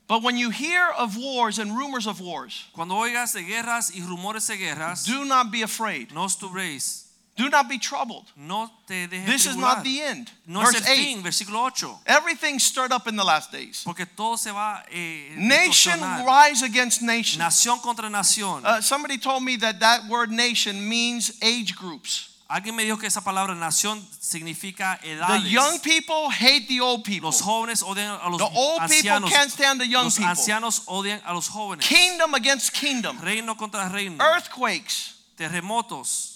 But 0.06 0.22
when 0.22 0.36
you 0.36 0.50
hear 0.50 0.88
of 0.98 1.16
wars 1.16 1.58
and 1.58 1.74
rumors 1.74 2.06
of 2.06 2.20
wars, 2.20 2.64
Cuando 2.74 2.94
oigas 2.94 3.32
de 3.32 3.42
guerras 3.42 3.90
y 3.94 4.00
rumores 4.02 4.46
de 4.48 4.56
guerras, 4.58 5.04
do 5.06 5.24
not 5.24 5.50
be 5.50 5.62
afraid. 5.62 6.12
no 6.12 6.26
estuvéis, 6.26 7.03
Do 7.36 7.48
not 7.50 7.68
be 7.68 7.78
troubled. 7.78 8.26
no 8.36 8.70
te 8.86 9.08
dejes 9.08 9.26
This 9.26 9.46
is 9.46 9.56
not 9.56 9.82
the 9.82 10.00
end. 10.02 10.30
No 10.46 10.60
es 10.62 10.70
Verse 10.72 10.86
el 10.86 10.92
8. 10.92 10.96
fin, 11.02 11.22
versículo 11.22 11.64
8. 11.66 11.98
Everything 12.06 12.60
stirred 12.60 12.92
up 12.92 13.08
in 13.08 13.16
the 13.16 13.24
last 13.24 13.50
days. 13.50 13.82
Porque 13.84 14.06
todo 14.06 14.36
se 14.36 14.52
va 14.52 14.84
eh, 14.92 15.34
Nation 15.36 15.98
distorsionar. 15.98 16.24
rise 16.26 16.62
against 16.62 17.02
nation. 17.02 17.40
Nación 17.40 17.80
contra 17.82 18.08
nación. 18.08 18.64
Uh, 18.64 18.80
somebody 18.80 19.18
told 19.18 19.42
me 19.42 19.56
that 19.56 19.80
that 19.80 20.06
word 20.08 20.30
nation 20.30 20.88
means 20.88 21.32
age 21.42 21.74
groups. 21.74 22.28
Alguien 22.48 22.76
me 22.76 22.84
dijo 22.84 23.00
que 23.00 23.08
esa 23.08 23.22
palabra 23.22 23.54
nación 23.56 24.00
significa 24.20 25.00
The 25.02 25.48
young 25.48 25.80
people 25.80 26.30
hate 26.30 26.68
the 26.68 26.78
old 26.80 27.02
people. 27.02 27.30
Los 27.30 27.40
jóvenes 27.40 27.82
odian 27.82 28.16
a 28.22 28.28
los 28.28 28.38
The 28.38 28.44
old 28.54 28.82
people 28.88 29.28
can't 29.28 29.50
stand 29.50 29.80
the 29.80 29.88
young 29.88 30.04
Los 30.04 30.18
people. 30.18 30.30
ancianos 30.30 30.82
odian 30.86 31.20
a 31.24 31.32
los 31.32 31.48
jóvenes. 31.48 31.84
Kingdom 31.84 32.34
against 32.34 32.72
kingdom. 32.74 33.18
Reino 33.20 33.56
contra 33.56 33.88
reino. 33.88 34.22
Earthquakes. 34.22 35.14
Terremotos. 35.36 36.33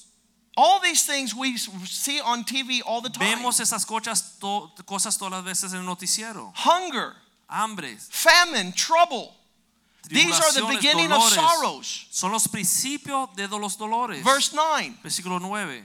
All 0.61 0.81
these 0.81 1.07
things 1.07 1.37
we 1.37 1.57
see 1.57 2.21
on 2.21 2.43
TV 2.45 2.81
all 2.85 3.01
the 3.01 3.11
time. 3.11 3.29
Vemos 3.39 3.61
esas 3.61 3.87
cosas, 3.87 4.39
to- 4.41 4.69
cosas 4.85 5.17
todas 5.17 5.31
las 5.31 5.45
veces 5.45 5.73
en 5.73 5.79
el 5.81 5.87
noticiero. 5.87 6.53
Hunger, 6.57 7.15
Hambres. 7.49 8.09
famine, 8.11 8.73
trouble. 8.73 9.33
These 10.09 10.33
are 10.41 10.53
the 10.53 10.67
beginning 10.75 11.13
of 11.13 11.23
sorrows. 11.23 12.07
Son 12.11 12.33
los 12.33 12.49
principios 12.49 13.35
de 13.37 13.47
los 13.47 13.77
dolores. 13.77 14.25
Verse 14.25 14.53
9. 14.53 14.95
Versículo 15.05 15.41
9. 15.41 15.85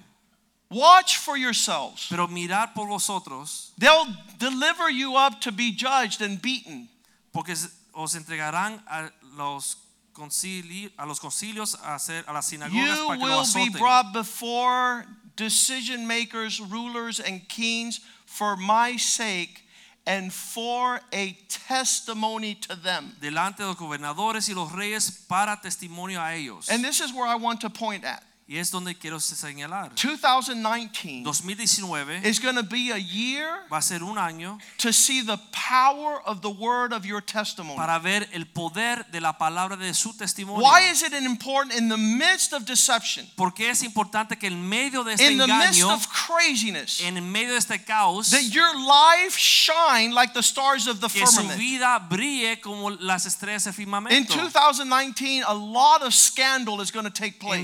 Watch 0.72 1.18
for 1.18 1.38
yourselves. 1.38 2.08
Pero 2.10 2.28
mirad 2.28 2.74
por 2.74 2.88
vosotros, 2.88 3.72
They'll 3.78 4.08
deliver 4.40 4.90
you 4.90 5.16
up 5.16 5.40
to 5.42 5.52
be 5.52 5.72
judged 5.72 6.22
and 6.22 6.42
beaten. 6.42 6.90
porque 7.32 7.54
os 7.94 8.16
entregarán 8.16 8.82
a 8.90 9.12
los 9.38 9.76
concili- 10.14 10.92
a 10.98 11.06
los 11.06 11.20
concilios 11.20 11.76
a 11.84 11.96
hacer 11.96 12.24
a 12.28 12.34
las 12.34 12.48
sinagogas 12.48 12.98
You 12.98 13.08
para 13.08 13.20
que 13.20 13.26
lo 13.28 13.38
will 13.38 13.54
be 13.54 13.62
azoten. 13.70 13.80
brought 13.80 14.14
before 14.14 15.06
decision 15.36 16.06
makers, 16.08 16.60
rulers, 16.60 17.20
and 17.20 17.48
kings 17.48 18.00
for 18.26 18.56
my 18.56 18.96
sake 18.98 19.62
and 20.06 20.32
for 20.34 21.00
a 21.14 21.32
testimony 21.48 22.56
to 22.56 22.76
them. 22.76 23.16
delante 23.22 23.58
de 23.64 23.68
los 23.68 23.78
gobernadores 23.78 24.50
y 24.50 24.54
los 24.54 24.72
reyes 24.72 25.10
para 25.28 25.60
testimonio 25.62 26.20
a 26.22 26.34
ellos. 26.36 26.70
And 26.70 26.84
this 26.84 27.00
is 27.00 27.12
where 27.14 27.26
I 27.28 27.36
want 27.36 27.62
to 27.62 27.70
point 27.70 28.04
at. 28.04 28.24
Y 28.48 28.58
es 28.58 28.72
donde 28.72 28.96
quiero 28.96 29.20
señalar. 29.20 29.94
2019 29.96 31.24
2019 31.24 32.26
is 32.26 32.40
going 32.40 32.56
to 32.56 32.64
be 32.64 32.92
a 32.92 32.98
year 32.98 33.66
va 33.72 33.78
a 33.78 33.82
ser 33.82 34.04
un 34.04 34.18
año 34.18 34.58
to 34.78 34.92
see 34.92 35.22
the 35.22 35.38
power 35.52 36.22
of 36.26 36.42
the 36.42 36.50
word 36.50 36.92
of 36.92 37.06
your 37.06 37.22
testimony. 37.22 37.78
para 37.78 38.00
ver 38.00 38.28
el 38.34 38.46
poder 38.46 39.06
de 39.12 39.22
la 39.22 39.34
palabra 39.38 39.78
de 39.78 39.94
su 39.94 40.14
testimonio. 40.14 40.62
Why 40.62 40.90
is 40.92 41.04
it 41.04 41.14
important 41.14 41.74
in 41.74 41.88
the 41.88 41.98
midst 41.98 42.54
of 42.54 42.66
deception, 42.66 43.26
Porque 43.38 43.70
es 43.70 43.82
importante 43.82 44.38
que 44.38 44.48
en 44.48 44.68
medio 44.68 45.04
de 45.04 45.14
este 45.14 45.32
in 45.32 45.38
the 45.38 45.48
midst 45.48 45.84
of 45.84 46.06
craziness, 46.10 47.00
en 47.02 47.32
medio 47.32 47.52
de 47.52 47.60
este 47.60 47.86
caos, 47.86 48.30
that 48.32 48.44
your 48.52 48.76
life 48.76 49.38
shine 49.38 50.12
like 50.14 50.34
the 50.34 50.44
stars 50.44 50.88
of 50.88 51.00
the 51.00 51.08
que 51.08 51.26
su 51.26 51.42
firmament? 51.42 51.60
vida 51.60 52.00
brille 52.10 52.60
como 52.62 52.90
las 52.90 53.26
estrellas 53.26 53.64
del 53.64 53.74
In 54.12 54.26
2019, 54.26 55.44
a 55.44 55.54
lot 55.54 56.02
of 56.02 56.14
scandal 56.14 56.82
is 56.82 56.92
going 56.92 57.06
to 57.06 57.12
take 57.12 57.36
En 57.42 57.64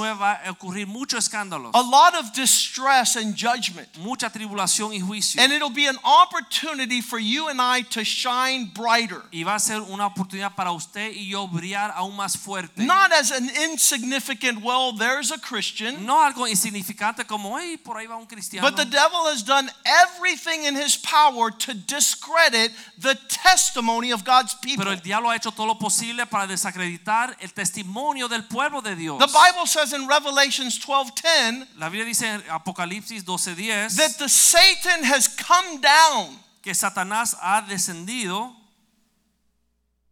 2019 0.00 0.18
va 0.18 0.32
a 0.44 0.50
ocurrir 0.50 0.86
muchos 0.86 1.24
escándalos, 1.28 1.70
A 1.74 1.82
lot 1.82 2.14
of 2.14 2.32
distress 2.32 3.16
and 3.16 3.34
judgment. 3.36 3.88
mucha 3.98 4.30
tribulación 4.30 4.92
y 4.92 5.00
juicio. 5.00 5.40
And 5.42 5.52
it'll 5.52 5.70
be 5.70 5.86
an 5.86 5.98
opportunity 6.04 7.00
for 7.00 7.18
you 7.18 7.48
and 7.48 7.60
I 7.60 7.82
to 7.90 8.04
shine 8.04 8.70
brighter. 8.74 9.22
Y 9.32 9.42
va 9.42 9.54
a 9.56 9.60
ser 9.60 9.80
una 9.80 10.06
oportunidad 10.06 10.54
para 10.54 10.72
usted 10.72 11.12
y 11.14 11.28
yo 11.30 11.46
brillar 11.46 11.92
aún 11.96 12.16
más 12.16 12.36
fuerte. 12.36 12.82
Not 12.84 13.12
as 13.12 13.30
an 13.30 13.48
insignificant, 13.70 14.62
well, 14.62 14.92
there's 14.92 15.30
a 15.30 15.38
Christian. 15.38 16.04
No 16.04 16.20
algo 16.22 16.46
insignificante 16.46 17.26
como, 17.26 17.58
hey, 17.58 17.76
por 17.76 17.96
ahí 17.96 18.06
va 18.06 18.16
un 18.16 18.26
cristiano. 18.26 18.66
But 18.68 18.76
the 18.76 18.84
devil 18.86 19.26
has 19.26 19.42
done 19.42 19.70
everything 19.84 20.64
in 20.64 20.74
his 20.74 20.96
power 20.96 21.50
to 21.50 21.74
discredit 21.74 22.72
the 22.98 23.14
testimony 23.28 24.12
of 24.12 24.24
God's 24.24 24.54
people. 24.54 24.84
Pero 24.84 24.92
el 24.92 25.00
diablo 25.00 25.30
ha 25.30 25.36
hecho 25.36 25.50
todo 25.50 25.66
lo 25.66 25.74
posible 25.78 26.26
para 26.26 26.46
desacreditar 26.46 27.36
el 27.40 27.52
testimonio 27.52 28.28
del 28.28 28.44
pueblo 28.44 28.80
de 28.80 28.94
Dios. 28.96 29.18
The 29.18 29.26
Bible 29.26 29.66
says 29.66 29.89
in 29.92 30.06
Revelations 30.06 30.78
12:10 30.78 31.66
La 31.78 31.88
Biblia 31.88 32.04
dice 32.04 32.22
en 32.26 32.42
Apocalipsis 32.48 33.22
12:10 33.24 33.96
that 33.96 34.18
the 34.18 34.28
Satan 34.28 35.04
has 35.04 35.28
come 35.28 35.80
down. 35.80 36.38
que 36.62 36.72
Satanás 36.74 37.34
ha 37.40 37.62
descendido. 37.68 38.54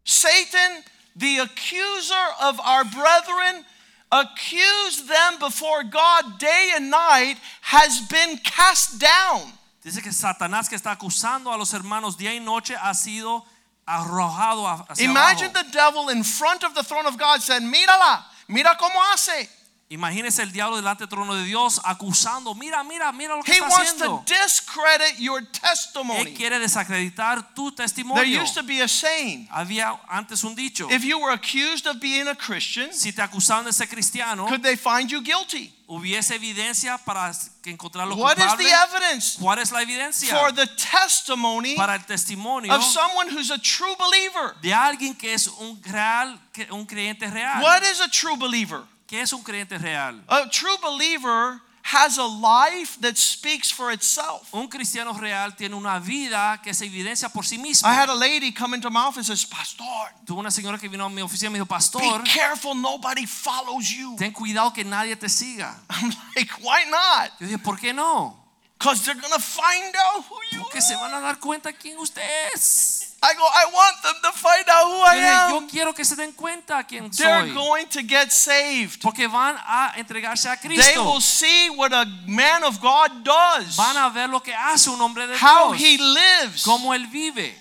Satan, 0.04 0.82
the 1.16 1.38
accuser 1.38 2.26
of 2.40 2.58
our 2.60 2.84
brethren, 2.84 3.64
accused 4.10 5.06
them 5.08 5.38
before 5.38 5.84
God 5.84 6.38
day 6.38 6.72
and 6.74 6.90
night, 6.90 7.36
has 7.60 8.00
been 8.08 8.38
cast 8.38 8.98
down. 8.98 9.52
Dice 9.84 10.00
que 10.02 10.10
Satanás 10.12 10.68
que 10.68 10.76
está 10.78 10.92
acusando 10.96 11.52
a 11.52 11.56
los 11.58 11.72
hermanos 11.72 12.16
día 12.16 12.34
y 12.34 12.38
noche 12.40 12.74
ha 12.74 12.94
sido 12.94 13.44
arrojado 13.86 14.66
hacia 14.88 15.04
Imagine 15.04 15.50
abajo. 15.50 15.64
the 15.64 15.70
devil 15.72 16.08
in 16.08 16.22
front 16.24 16.64
of 16.64 16.74
the 16.74 16.82
throne 16.82 17.06
of 17.06 17.18
God 17.18 17.42
said, 17.42 17.62
Mírala, 17.62 18.24
mira 18.48 18.74
cómo 18.80 18.96
hace. 19.12 19.48
Imagínese 19.90 20.42
el 20.42 20.52
diablo 20.52 20.76
delante 20.76 21.04
del 21.04 21.08
trono 21.08 21.34
de 21.34 21.44
Dios 21.44 21.80
acusando, 21.82 22.54
mira, 22.54 22.84
mira, 22.84 23.10
mira 23.10 23.34
lo 23.36 23.42
que 23.42 23.52
He 23.52 23.56
está 23.56 23.68
wants 23.70 23.94
to 23.96 24.22
discredit 24.26 25.18
your 25.18 25.38
Él 25.40 25.48
testimony. 25.50 26.34
quiere 26.34 26.58
desacreditar 26.58 27.54
tu 27.54 27.70
There 27.72 27.86
testimonio. 27.86 28.42
used 28.42 28.54
to 28.54 28.62
be 28.62 28.82
a 28.82 28.88
saying 28.88 29.48
Había 29.50 29.98
antes 30.10 30.44
un 30.44 30.54
dicho, 30.54 30.88
if 30.90 31.02
you 31.04 31.18
were 31.18 31.32
accused 31.32 31.86
of 31.86 31.98
being 32.00 32.28
a 32.28 32.34
Christian, 32.34 32.92
si 32.92 33.12
te 33.12 33.22
acusaban 33.22 33.64
de 33.64 33.72
ser 33.72 33.86
cristiano, 33.88 34.46
could 34.46 34.62
they 34.62 34.76
find 34.76 35.08
you 35.10 35.22
guilty? 35.22 35.72
hubiese 35.88 36.34
evidencia 36.34 36.98
para 36.98 37.32
que 37.62 37.70
encontrar 37.72 38.06
los 38.06 38.18
What 38.18 38.36
is 38.36 38.56
the 38.58 38.68
evidence 38.70 39.38
¿Cuál 39.40 39.58
es 39.58 39.72
la 39.72 39.80
evidencia? 39.80 40.38
for 40.38 40.52
the 40.52 40.66
testimony 40.66 41.76
para 41.76 41.94
el 41.94 42.04
testimonio 42.04 42.74
of 42.74 42.82
someone 42.84 43.30
who's 43.30 43.50
a 43.50 43.56
true 43.58 43.96
believer? 43.98 44.54
de 44.60 44.74
alguien 44.74 45.14
que 45.16 45.32
es 45.32 45.46
un 45.48 45.80
real, 45.84 46.38
que- 46.52 46.68
un 46.70 46.84
creyente 46.84 47.26
real. 47.30 47.62
What 47.62 47.84
is 47.90 48.00
a 48.02 48.08
true 48.10 48.36
believer? 48.36 48.82
¿Qué 49.08 49.22
es 49.22 49.32
un 49.32 49.42
creyente 49.42 49.78
real? 49.78 50.22
A 50.28 50.48
true 50.50 50.76
believer 50.82 51.62
has 51.82 52.18
a 52.18 52.26
life 52.26 53.00
that 53.00 53.16
speaks 53.16 53.70
for 53.70 53.90
itself. 53.90 54.52
Un 54.52 54.68
cristiano 54.68 55.14
real 55.14 55.56
tiene 55.56 55.74
una 55.74 55.98
vida 55.98 56.60
que 56.62 56.74
se 56.74 56.84
evidencia 56.84 57.30
por 57.30 57.44
sí 57.46 57.56
mismo. 57.56 57.88
I 57.88 57.94
had 57.94 58.10
a 58.10 58.14
lady 58.14 58.52
come 58.52 58.74
into 58.74 58.90
my 58.90 59.00
office 59.00 59.30
and 59.30 59.38
says, 59.38 59.46
Pastor, 59.46 60.12
Tuve 60.26 60.40
una 60.40 60.50
señora 60.50 60.78
que 60.78 60.90
vino 60.90 61.06
a 61.06 61.08
mi 61.08 61.22
oficina 61.22 61.48
y 61.48 61.52
me 61.52 61.58
dijo, 61.58 61.66
pastor, 61.66 62.22
be 62.22 62.28
careful 62.28 62.74
nobody 62.74 63.24
follows 63.24 63.88
you. 63.88 64.14
ten 64.18 64.30
cuidado 64.30 64.74
que 64.74 64.84
nadie 64.84 65.16
te 65.16 65.28
siga. 65.28 65.74
I'm 65.88 66.12
like, 66.36 66.50
why 66.60 66.84
not? 66.90 67.30
Yo 67.40 67.46
dije, 67.46 67.58
¿por 67.64 67.78
qué 67.78 67.94
no? 67.94 68.36
Because 68.78 69.06
they're 69.06 69.14
to 69.14 69.40
find 69.40 69.96
out 69.96 70.24
who 70.28 70.36
you 70.52 70.60
Porque 70.60 70.82
se 70.82 70.94
van 70.94 71.14
a 71.14 71.20
dar 71.20 71.40
cuenta 71.40 71.72
quién 71.72 71.96
usted 71.98 72.22
es. 72.54 72.97
I 73.20 73.34
go, 73.34 73.42
I 73.42 73.66
want 73.72 74.02
them 74.02 74.14
to 74.22 74.38
find 74.38 74.64
out 74.68 74.86
who 74.86 75.02
I 75.02 75.16
dije, 75.16 75.50
yo 75.50 75.56
am. 75.56 75.68
quiero 75.68 75.92
que 75.92 76.04
se 76.04 76.14
den 76.14 76.32
cuenta 76.32 76.84
quién 76.86 77.10
They're 77.10 77.52
going 77.52 77.86
to 77.88 78.02
get 78.02 78.30
saved. 78.30 79.02
Porque 79.02 79.26
van 79.28 79.56
a 79.56 79.92
entregarse 79.96 80.46
a 80.46 80.56
They 80.56 80.96
will 80.96 81.20
see 81.20 81.68
what 81.70 81.92
a 81.92 82.06
man 82.28 82.62
of 82.62 82.80
God 82.80 83.24
does, 83.24 83.76
Van 83.76 83.96
a 83.96 84.10
ver 84.10 84.28
lo 84.28 84.38
que 84.40 84.54
hace 84.54 84.88
un 84.88 85.00
hombre 85.00 85.26
de 85.26 85.36
how 85.36 85.72
Dios. 85.72 85.80
he 85.80 85.98
lives. 85.98 86.62
Cómo 86.64 86.94
él 86.94 87.10
vive. 87.10 87.52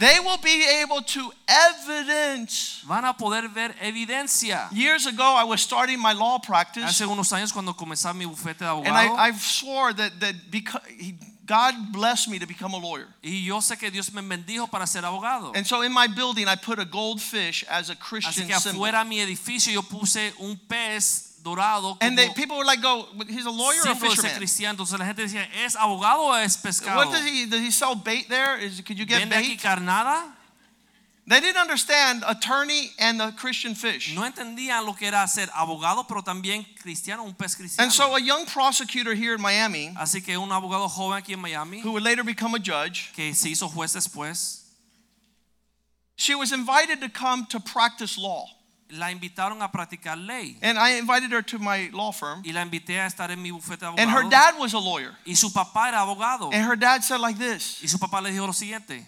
They 0.00 0.18
will 0.18 0.38
be 0.38 0.64
able 0.82 1.02
to 1.02 1.30
evidence. 1.46 2.82
Van 2.86 3.04
a 3.04 3.12
poder 3.12 3.48
ver 3.48 3.74
evidencia. 3.82 4.68
Years 4.72 5.06
ago, 5.06 5.34
I 5.36 5.44
was 5.44 5.60
starting 5.60 6.00
my 6.00 6.12
law 6.12 6.38
practice, 6.38 6.84
Hace 6.84 7.06
unos 7.06 7.30
años 7.32 7.52
cuando 7.52 7.74
comenzaba 7.74 8.14
mi 8.14 8.24
bufete 8.24 8.60
de 8.60 8.88
and 8.88 8.96
I, 8.96 9.28
I 9.28 9.32
swore 9.32 9.92
that, 9.92 10.18
that 10.20 10.34
because 10.50 10.80
he, 10.88 11.14
God 11.50 11.90
blessed 11.90 12.28
me 12.28 12.38
to 12.38 12.46
become 12.46 12.74
a 12.74 12.78
lawyer. 12.78 13.08
Y 13.24 13.44
yo 13.44 13.60
sé 13.60 13.76
que 13.76 13.90
Dios 13.90 14.12
me 14.12 14.22
bendijo 14.22 14.70
para 14.70 14.86
ser 14.86 15.04
abogado. 15.04 15.50
And 15.56 15.66
so 15.66 15.82
in 15.82 15.92
my 15.92 16.06
building, 16.06 16.46
I 16.46 16.54
put 16.54 16.78
a 16.78 16.84
goldfish 16.84 17.64
as 17.68 17.90
a 17.90 17.96
Christian 17.96 18.44
Así 18.44 18.46
que 18.46 18.60
symbol. 18.60 18.82
afuera 18.86 19.02
de 19.02 19.08
mi 19.10 19.18
edificio 19.18 19.72
yo 19.72 19.82
puse 19.82 20.32
un 20.38 20.56
pez 20.56 21.42
dorado 21.42 21.96
And 22.00 22.16
they, 22.16 22.28
people 22.34 22.56
were 22.56 22.64
like, 22.64 22.80
"Go, 22.80 23.08
he's 23.28 23.46
a 23.46 23.50
lawyer 23.50 23.80
or 23.80 23.88
a 23.90 23.94
símbolo 23.94 24.10
de 24.10 24.16
ser 24.16 24.22
fisherman? 24.22 24.36
cristiano. 24.36 24.70
Entonces 24.74 24.98
la 24.98 25.06
gente 25.06 25.22
decía, 25.22 25.48
¿es 25.64 25.74
abogado 25.74 26.22
o 26.26 26.36
es 26.36 26.56
pescado? 26.56 26.96
What 26.98 27.10
does 27.10 27.24
he? 27.24 27.46
Does 27.46 27.62
he 27.62 27.72
sell 27.72 27.96
bait 27.96 28.28
there? 28.28 28.56
Is 28.56 28.80
could 28.82 28.96
you 28.96 29.04
get 29.04 29.28
bait?" 29.28 29.58
carnada? 29.60 30.36
They 31.30 31.38
didn't 31.38 31.58
understand 31.58 32.24
attorney 32.26 32.90
and 32.98 33.20
the 33.20 33.30
Christian 33.36 33.76
fish. 33.76 34.12
No 34.16 34.22
entendían 34.22 34.84
lo 34.84 34.94
que 34.94 35.06
era 35.06 35.28
ser 35.28 35.46
abogado, 35.54 36.08
pero 36.08 36.22
también 36.22 36.66
cristiano, 36.82 37.22
un 37.22 37.34
pez 37.34 37.56
cristiano. 37.56 37.84
And 37.84 37.92
so 37.92 38.16
a 38.16 38.20
young 38.20 38.46
prosecutor 38.46 39.14
here 39.14 39.36
in 39.36 39.40
Miami, 39.40 39.94
Así 39.96 40.24
que 40.24 40.36
un 40.36 40.50
abogado 40.50 40.88
joven 40.88 41.22
aquí 41.22 41.32
en 41.32 41.40
Miami, 41.40 41.82
who 41.82 41.92
would 41.92 42.02
later 42.02 42.24
become 42.24 42.56
a 42.56 42.58
judge, 42.58 43.12
que 43.14 43.32
se 43.32 43.50
hizo 43.50 43.68
juez 43.68 43.94
después, 43.94 44.62
she 46.16 46.34
was 46.34 46.50
invited 46.50 47.00
to 47.00 47.08
come 47.08 47.46
to 47.46 47.60
practice 47.60 48.18
law. 48.18 48.46
la 48.90 49.12
invitaron 49.12 49.62
a 49.62 49.70
practicar 49.70 50.16
ley. 50.16 50.56
And 50.62 50.76
I 50.76 50.98
invited 50.98 51.30
her 51.30 51.42
to 51.42 51.60
my 51.60 51.90
law 51.92 52.10
firm. 52.10 52.42
Y 52.44 52.50
la 52.50 52.64
invité 52.64 52.98
a 52.98 53.06
estar 53.06 53.30
en 53.30 53.40
mi 53.40 53.52
bufete 53.52 53.82
de 53.82 54.02
And 54.02 54.10
her 54.10 54.28
dad 54.28 54.58
was 54.58 54.74
a 54.74 54.80
lawyer. 54.80 55.16
Y 55.24 55.34
su 55.34 55.50
papá 55.50 55.90
era 55.90 55.98
abogado. 55.98 56.52
And 56.52 56.64
her 56.64 56.74
dad 56.74 57.04
said 57.04 57.20
like 57.20 57.38
this, 57.38 57.80
Y 57.84 57.86
su 57.86 57.98
papá 57.98 58.20
le 58.20 58.32
dijo 58.32 58.48
lo 58.48 58.52
siguiente, 58.52 59.06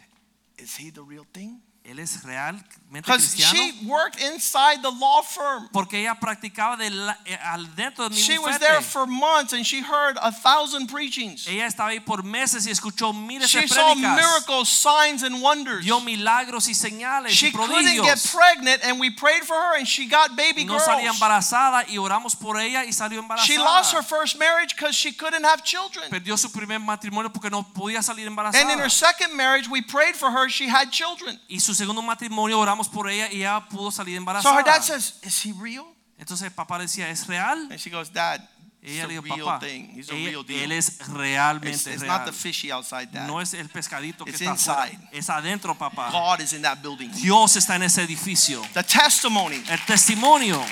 "Is 0.56 0.76
he 0.76 0.90
the 0.90 1.02
real 1.02 1.26
thing?" 1.32 1.60
Él 1.84 1.98
es 1.98 2.22
realmente 2.22 3.02
cristiano. 3.10 3.54
she 3.54 3.86
worked 3.86 4.20
inside 4.20 4.82
the 4.82 4.90
law 4.90 5.20
firm. 5.22 5.68
Porque 5.72 5.94
ella 5.94 6.14
practicaba 6.14 6.76
de 6.76 6.90
la- 6.90 7.18
eh, 7.24 7.36
al 7.42 7.66
dentro 7.74 8.08
de 8.08 8.14
mi 8.14 8.20
She 8.20 8.38
was 8.38 8.58
there 8.60 8.80
for 8.80 9.06
months 9.06 9.52
and 9.52 9.64
she 9.66 9.80
heard 9.80 10.16
a 10.22 10.30
thousand 10.30 10.86
preachings. 10.88 11.46
Ella 11.48 11.66
estaba 11.66 11.90
ahí 11.90 12.00
por 12.00 12.22
meses 12.22 12.66
y 12.66 12.70
escuchó 12.70 13.12
miles 13.12 13.50
de 13.50 13.60
She 13.60 13.66
saw 13.66 13.94
miracles, 13.96 14.68
signs, 14.68 15.22
and 15.24 15.42
wonders. 15.42 15.84
Vio 15.84 16.00
milagros 16.00 16.68
y 16.68 16.74
señales 16.74 17.32
She 17.32 17.48
y 17.48 17.52
couldn't 17.52 18.02
get 18.02 18.18
pregnant, 18.32 18.84
and 18.84 19.00
we 19.00 19.10
prayed 19.10 19.42
for 19.44 19.56
her, 19.56 19.76
and 19.76 19.86
she 19.86 20.06
got 20.06 20.36
baby 20.36 20.64
no 20.64 20.74
girls. 20.74 20.84
salía 20.84 21.10
embarazada 21.10 21.84
y 21.88 21.98
oramos 21.98 22.36
por 22.36 22.58
ella 22.60 22.84
y 22.84 22.92
salió 22.92 23.18
embarazada. 23.18 23.46
She 23.46 23.58
lost 23.58 23.92
her 23.92 24.04
first 24.04 24.38
marriage 24.38 24.76
because 24.76 24.94
she 24.94 25.12
couldn't 25.12 25.44
have 25.44 25.64
children. 25.64 26.08
Perdió 26.10 26.38
su 26.38 26.50
primer 26.50 26.78
matrimonio 26.78 27.32
porque 27.32 27.50
no 27.50 27.64
podía 27.64 28.02
salir 28.02 28.28
And 28.28 28.70
in 28.70 28.78
her 28.78 28.90
second 28.90 29.34
marriage, 29.34 29.68
we 29.68 29.82
prayed 29.82 30.14
for 30.14 30.30
her. 30.30 30.48
She 30.48 30.68
had 30.68 30.90
children. 30.90 31.40
y 31.48 31.58
su 31.58 31.71
segundo 31.74 32.02
matrimonio 32.02 32.58
oramos 32.58 32.88
por 32.88 33.08
ella 33.10 33.30
y 33.32 33.38
ella 33.38 33.60
pudo 33.68 33.90
salir 33.90 34.14
So 34.16 34.18
embarazada. 34.18 34.58
her 34.58 34.64
dad 34.64 34.82
says, 34.82 35.14
"Is 35.22 35.44
he 35.44 35.52
real?" 35.52 35.86
Entonces 36.18 36.46
el 36.46 36.52
papá 36.52 36.78
decía, 36.78 37.08
¿es 37.10 37.26
real? 37.26 37.68
And 37.70 37.78
she 37.78 37.90
goes, 37.90 38.12
"Dad, 38.12 38.40
it's 38.80 38.92
Ella 38.92 39.04
a 39.04 39.06
le 39.08 39.14
dijo, 39.14 39.22
real 39.34 39.44
papá, 39.46 39.60
thing. 39.66 39.90
He's 39.96 40.08
a 40.10 40.14
ella- 40.14 40.30
real 40.30 40.44
deal. 40.44 40.62
él 40.64 40.72
es 40.72 40.88
It's, 40.88 41.08
realmente 41.08 41.92
it's 41.92 42.02
real. 42.02 42.06
not 42.18 42.24
the 42.26 42.32
fishy 42.32 42.70
outside, 42.70 43.06
Dad. 43.12 43.26
no 43.26 43.40
es 43.40 43.54
el 43.54 43.68
pescadito 43.68 44.24
que 44.24 44.30
It's 44.30 44.40
está 44.40 44.52
afuera. 44.52 44.92
inside. 44.92 45.08
Es 45.18 45.28
adentro, 45.30 45.74
papá. 45.76 46.10
God 46.10 46.40
is 46.40 46.52
in 46.52 46.62
that 46.62 46.78
building." 46.80 47.10
Dios 47.12 47.56
está 47.56 47.74
en 47.76 47.82
ese 47.84 48.02
edificio. 48.02 48.62
The 48.72 48.84
testimony. 48.84 49.62
El 49.68 49.78
testimonio. 49.84 50.64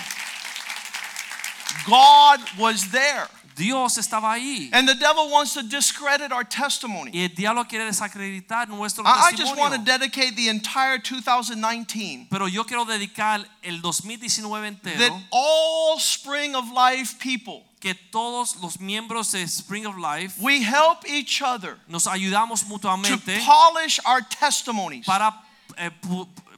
God 1.86 2.40
was 2.58 2.90
there. 2.90 3.26
Dios 3.60 3.98
estaba 3.98 4.32
ahí. 4.32 4.70
And 4.72 4.88
the 4.88 4.94
devil 4.94 5.30
wants 5.30 5.52
to 5.54 5.62
discredit 5.62 6.32
our 6.32 6.44
testimony. 6.44 7.10
Y 7.12 7.24
el 7.24 7.28
diablo 7.28 7.64
quiere 7.64 7.84
desacreditar 7.84 8.68
nuestro 8.68 9.04
I, 9.04 9.30
I 9.30 9.36
just 9.36 9.56
want 9.56 9.74
to 9.74 9.80
dedicate 9.80 10.34
the 10.34 10.48
entire 10.48 10.98
2019 10.98 12.28
Pero 12.30 12.46
yo 12.46 12.64
quiero 12.64 12.86
dedicar 12.86 13.44
el 13.62 13.80
2019 13.82 14.80
that 14.82 15.12
all 15.30 15.98
Spring 15.98 16.54
of 16.54 16.70
Life 16.72 17.18
people, 17.18 17.62
que 17.80 17.94
todos 18.10 18.56
los 18.62 18.78
miembros 18.78 19.32
de 19.32 19.42
Spring 19.46 19.86
of 19.86 19.98
Life 19.98 20.40
we 20.40 20.62
help 20.62 21.04
each 21.06 21.42
other 21.42 21.76
nos 21.86 22.06
ayudamos 22.06 22.60
to 22.60 22.66
mutuamente 22.66 23.44
polish 23.44 24.00
our 24.06 24.22
testimonies. 24.22 25.04
para 25.04 25.34
eh, 25.76 25.90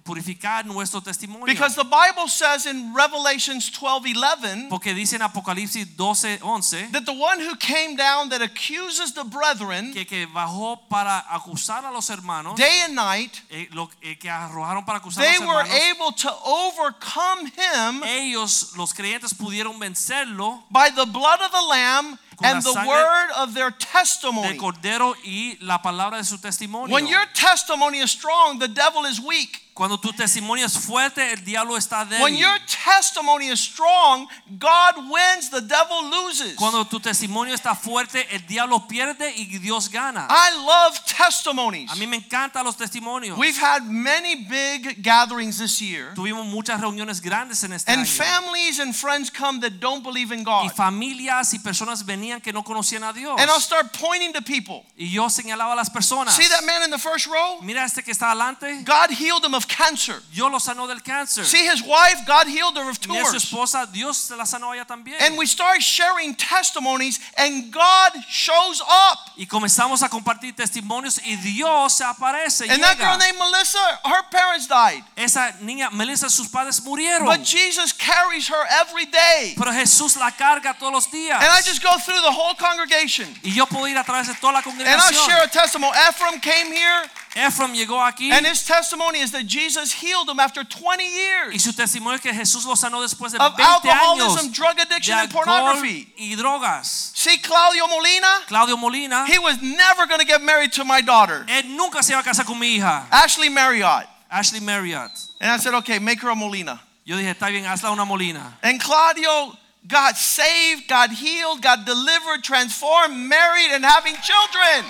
purificar 0.05 0.65
nuestro 0.67 1.01
testimonio. 1.01 1.47
Because 1.47 1.75
the 1.75 1.85
Bible 1.85 2.29
says 2.29 2.67
in 2.67 2.93
Revelations 2.95 3.71
12 3.71 4.07
11 4.07 4.69
Porque 4.69 4.95
dice 4.95 5.15
en 5.15 5.23
Apocalipsis 5.23 5.97
12, 5.97 6.41
11 6.43 6.93
that 6.93 7.05
the 7.05 7.13
one 7.13 7.41
who 7.41 7.55
came 7.57 7.97
down 7.97 8.29
that 8.31 8.43
accuses 8.43 9.13
the 9.15 9.25
brethren 9.25 9.93
que, 9.93 10.05
que 10.05 10.27
bajó 10.27 10.81
para 10.89 11.25
acusar 11.31 11.85
a 11.85 11.93
los 11.93 12.09
hermanos, 12.11 12.57
day 12.57 12.83
and 12.85 12.95
night, 12.95 13.41
eh, 13.51 13.69
lo, 13.73 13.91
eh, 14.03 14.17
que 14.17 14.29
arrojaron 14.29 14.85
para 14.85 14.99
acusar 14.99 15.25
they 15.25 15.37
a 15.37 15.41
los 15.41 15.49
were 15.49 15.65
able 15.91 16.13
to 16.13 16.31
overcome 16.45 17.47
him 17.47 18.03
ellos, 18.05 18.77
los 18.77 18.93
creyentes, 18.93 19.35
pudieron 19.35 19.79
vencerlo 19.79 20.65
by 20.71 20.91
the 20.91 21.07
blood 21.07 21.41
of 21.41 21.51
the 21.53 21.63
Lamb 21.69 22.19
Con 22.37 22.47
la 22.49 22.55
and 22.55 22.63
the 22.63 22.73
sangre 22.73 22.89
word 22.89 23.31
of 23.37 23.55
their 23.55 23.71
del 23.71 23.79
testimony. 23.79 24.57
Cordero 24.57 25.15
y 25.25 25.57
la 25.61 25.81
palabra 25.83 26.19
de 26.19 26.25
su 26.25 26.39
testimonio. 26.39 26.93
When 26.93 27.07
your 27.07 27.25
testimony 27.35 27.99
is 27.99 28.11
strong, 28.11 28.59
the 28.59 28.69
devil 28.69 29.05
is 29.05 29.21
weak. 29.21 29.59
Cuando 29.75 29.97
tu 29.97 30.13
testimonio 30.13 30.67
es 30.67 30.77
fuerte, 30.77 31.33
el 31.33 31.43
diablo 31.45 31.79
está 31.79 32.07
When 32.21 32.35
débil. 32.35 32.41
your 32.41 32.59
testimony 32.67 33.49
is 33.49 33.59
strong, 33.59 34.29
God 34.59 34.97
wins, 35.11 35.49
the 35.49 35.63
devil 35.63 36.11
loses. 36.11 36.57
Cuando 36.57 36.85
tu 36.85 37.01
testimonio 37.01 37.55
está 37.55 37.75
fuerte, 37.75 38.27
el 38.35 38.47
diablo 38.47 38.87
pierde 38.87 39.33
y 39.35 39.47
Dios 39.59 39.89
gana. 39.89 40.27
I 40.29 40.51
love 40.67 41.01
testimonies. 41.07 41.91
A 41.91 41.95
mí 41.95 42.07
me 42.07 42.19
encantan 42.19 42.65
los 42.67 42.77
testimonios. 42.77 43.39
We've 43.39 43.57
had 43.57 43.85
many 43.87 44.45
big 44.45 45.03
gatherings 45.03 45.59
this 45.59 45.81
year, 45.81 46.13
Tuvimos 46.15 46.45
muchas 46.45 46.79
reuniones 46.79 47.23
grandes 47.23 47.65
en 47.65 47.73
este 47.73 47.89
and 47.89 48.03
año. 48.03 48.07
families 48.07 48.79
and 48.79 48.95
friends 48.95 49.31
come 49.31 49.59
that 49.61 49.81
don't 49.81 50.03
believe 50.03 50.33
in 50.33 50.45
God. 50.45 50.67
Y 50.67 50.69
familias 50.69 51.55
y 51.55 51.59
personas 51.61 52.05
venían 52.23 52.41
que 52.41 52.53
no 52.53 52.63
conocían 52.63 53.03
a 53.03 53.13
Dios. 53.13 53.39
And 53.41 53.51
I'll 53.51 53.61
start 53.61 53.93
pointing 53.93 54.33
to 54.35 54.43
people. 54.43 54.85
Y 54.97 55.11
yo 55.11 55.29
señalaba 55.29 55.73
a 55.73 55.77
las 55.77 55.91
personas. 55.91 56.35
See 56.35 56.49
that 56.49 56.65
man 56.65 56.83
in 56.85 56.91
the 56.91 56.99
first 56.99 57.27
row? 57.27 57.59
Mira 57.63 57.85
este 57.85 58.03
que 58.03 58.13
está 58.13 58.31
adelante. 58.31 58.85
God 58.85 59.11
healed 59.11 59.45
him 59.45 59.55
of 59.55 59.67
cancer. 59.67 60.23
Yo 60.33 60.49
lo 60.49 60.59
sanó 60.59 60.87
del 60.87 61.01
cáncer. 61.01 61.45
See 61.45 61.67
his 61.67 61.83
wife? 61.83 62.25
God 62.27 62.47
healed 62.47 62.77
her 62.77 62.89
of 62.89 63.01
tumors. 63.01 63.27
Mira 63.27 63.31
su 63.31 63.37
esposa, 63.37 63.87
Dios 63.93 64.17
se 64.17 64.37
la 64.37 64.45
sanó 64.45 64.73
ella 64.73 64.85
también. 64.85 65.21
And 65.21 65.37
we 65.37 65.47
start 65.47 65.83
sharing 65.83 66.35
testimonies, 66.35 67.19
and 67.37 67.73
God 67.73 68.13
shows 68.29 68.81
up. 68.81 69.19
y 69.37 69.47
comenzamos 69.47 70.03
a 70.03 70.09
compartir 70.09 70.55
testimonios 70.55 71.21
y 71.25 71.37
Dios 71.37 71.95
se 71.95 72.05
aparece. 72.05 72.71
And 72.71 72.83
that 72.83 72.99
girl 72.99 73.19
named 73.19 73.39
Melissa, 73.39 74.01
her 74.05 74.23
parents 74.31 74.67
died. 74.69 75.03
Esa 75.17 75.57
niña, 75.61 75.91
Melissa, 75.91 76.29
sus 76.29 76.49
padres 76.49 76.81
murieron. 76.83 77.27
But 77.27 77.43
Jesus 77.45 77.93
carries 77.93 78.49
her 78.49 78.65
every 78.81 79.07
day. 79.07 79.55
pero 79.57 79.73
Jesús 79.73 80.17
la 80.17 80.31
carga 80.31 80.77
todos 80.79 80.93
los 80.93 81.11
días. 81.11 81.41
And 81.41 81.51
I 81.51 81.63
just 81.63 81.83
go 81.83 81.99
through 81.99 82.12
the 82.21 82.31
whole 82.31 82.55
congregation. 82.55 83.27
y 83.43 83.53
yo 83.53 83.67
puedo 83.67 83.89
ir 83.89 83.97
a 83.97 84.05
través 84.05 84.29
de 84.29 84.35
toda 84.35 84.53
la 84.53 84.63
And 84.63 84.83
I'll 84.83 85.13
share 85.13 85.43
a 85.45 85.49
testimony. 85.49 85.93
Ephraim 86.09 86.41
came 86.41 86.73
here, 86.73 87.09
Ephraim 87.35 87.73
llegó 87.75 88.01
aquí 88.03 88.31
and 88.31 88.47
his 88.47 88.65
testimony 88.65 89.21
is 89.21 89.31
that 89.33 89.47
Jesus 89.47 89.93
healed 89.93 90.29
him 90.29 90.39
after 90.39 90.65
20 90.65 91.03
y 91.03 91.09
years 91.09 91.63
su 91.63 91.73
testimonio 91.73 92.17
es 92.17 92.21
que 92.21 92.33
Jesús 92.33 92.65
lo 92.67 92.75
sanó 92.75 93.01
después 93.01 93.33
de 93.33 93.39
of 93.39 93.57
20 93.57 93.89
alcoholism, 93.89 94.49
años 94.49 94.53
drug 94.53 94.77
de 94.77 94.83
addiction, 94.83 95.19
and 95.19 95.33
pornography. 95.33 96.13
y 96.19 96.35
drogas. 96.37 97.13
See 97.15 97.39
Claudio 97.39 97.87
Molina? 97.89 98.43
Claudio 98.47 98.77
Molina, 98.77 99.27
He 99.27 99.39
was 99.39 99.61
never 99.63 100.07
going 100.07 100.21
to 100.21 100.27
get 100.27 100.43
married 100.43 100.73
to 100.73 100.85
my 100.85 101.01
daughter, 101.01 101.45
él 101.49 101.77
nunca 101.77 102.03
se 102.03 102.13
iba 102.13 102.21
a 102.21 102.25
casar 102.25 102.45
con 102.45 102.59
mi 102.59 102.79
hija, 102.79 103.07
Ashley 103.11 103.49
Marriott. 103.49 104.07
Ashley 104.31 104.61
Marriott. 104.61 105.11
And 105.41 105.51
I 105.51 105.59
said, 105.59 105.75
okay, 105.75 105.99
make 105.99 106.21
her 106.21 106.31
a 106.31 106.35
Molina. 106.35 106.81
Yo 107.05 107.17
dije, 107.17 107.31
está 107.31 107.51
bien, 107.51 107.65
hazla 107.67 107.93
una 107.93 108.05
Molina. 108.05 108.59
And 108.63 108.81
Claudio 108.81 109.59
got 109.87 110.17
saved, 110.17 110.89
God 110.89 111.11
healed, 111.11 111.63
God 111.63 111.85
delivered, 111.85 112.43
transformed, 112.43 113.17
married, 113.17 113.71
and 113.73 113.85
having 113.85 114.15
children. 114.23 114.85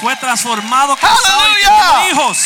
Fue 0.00 0.14
transformado, 0.16 0.96
casado 0.96 1.42
y 1.54 1.62
Hallelujah. 1.62 2.10
tuvo 2.10 2.10
hijos. 2.10 2.38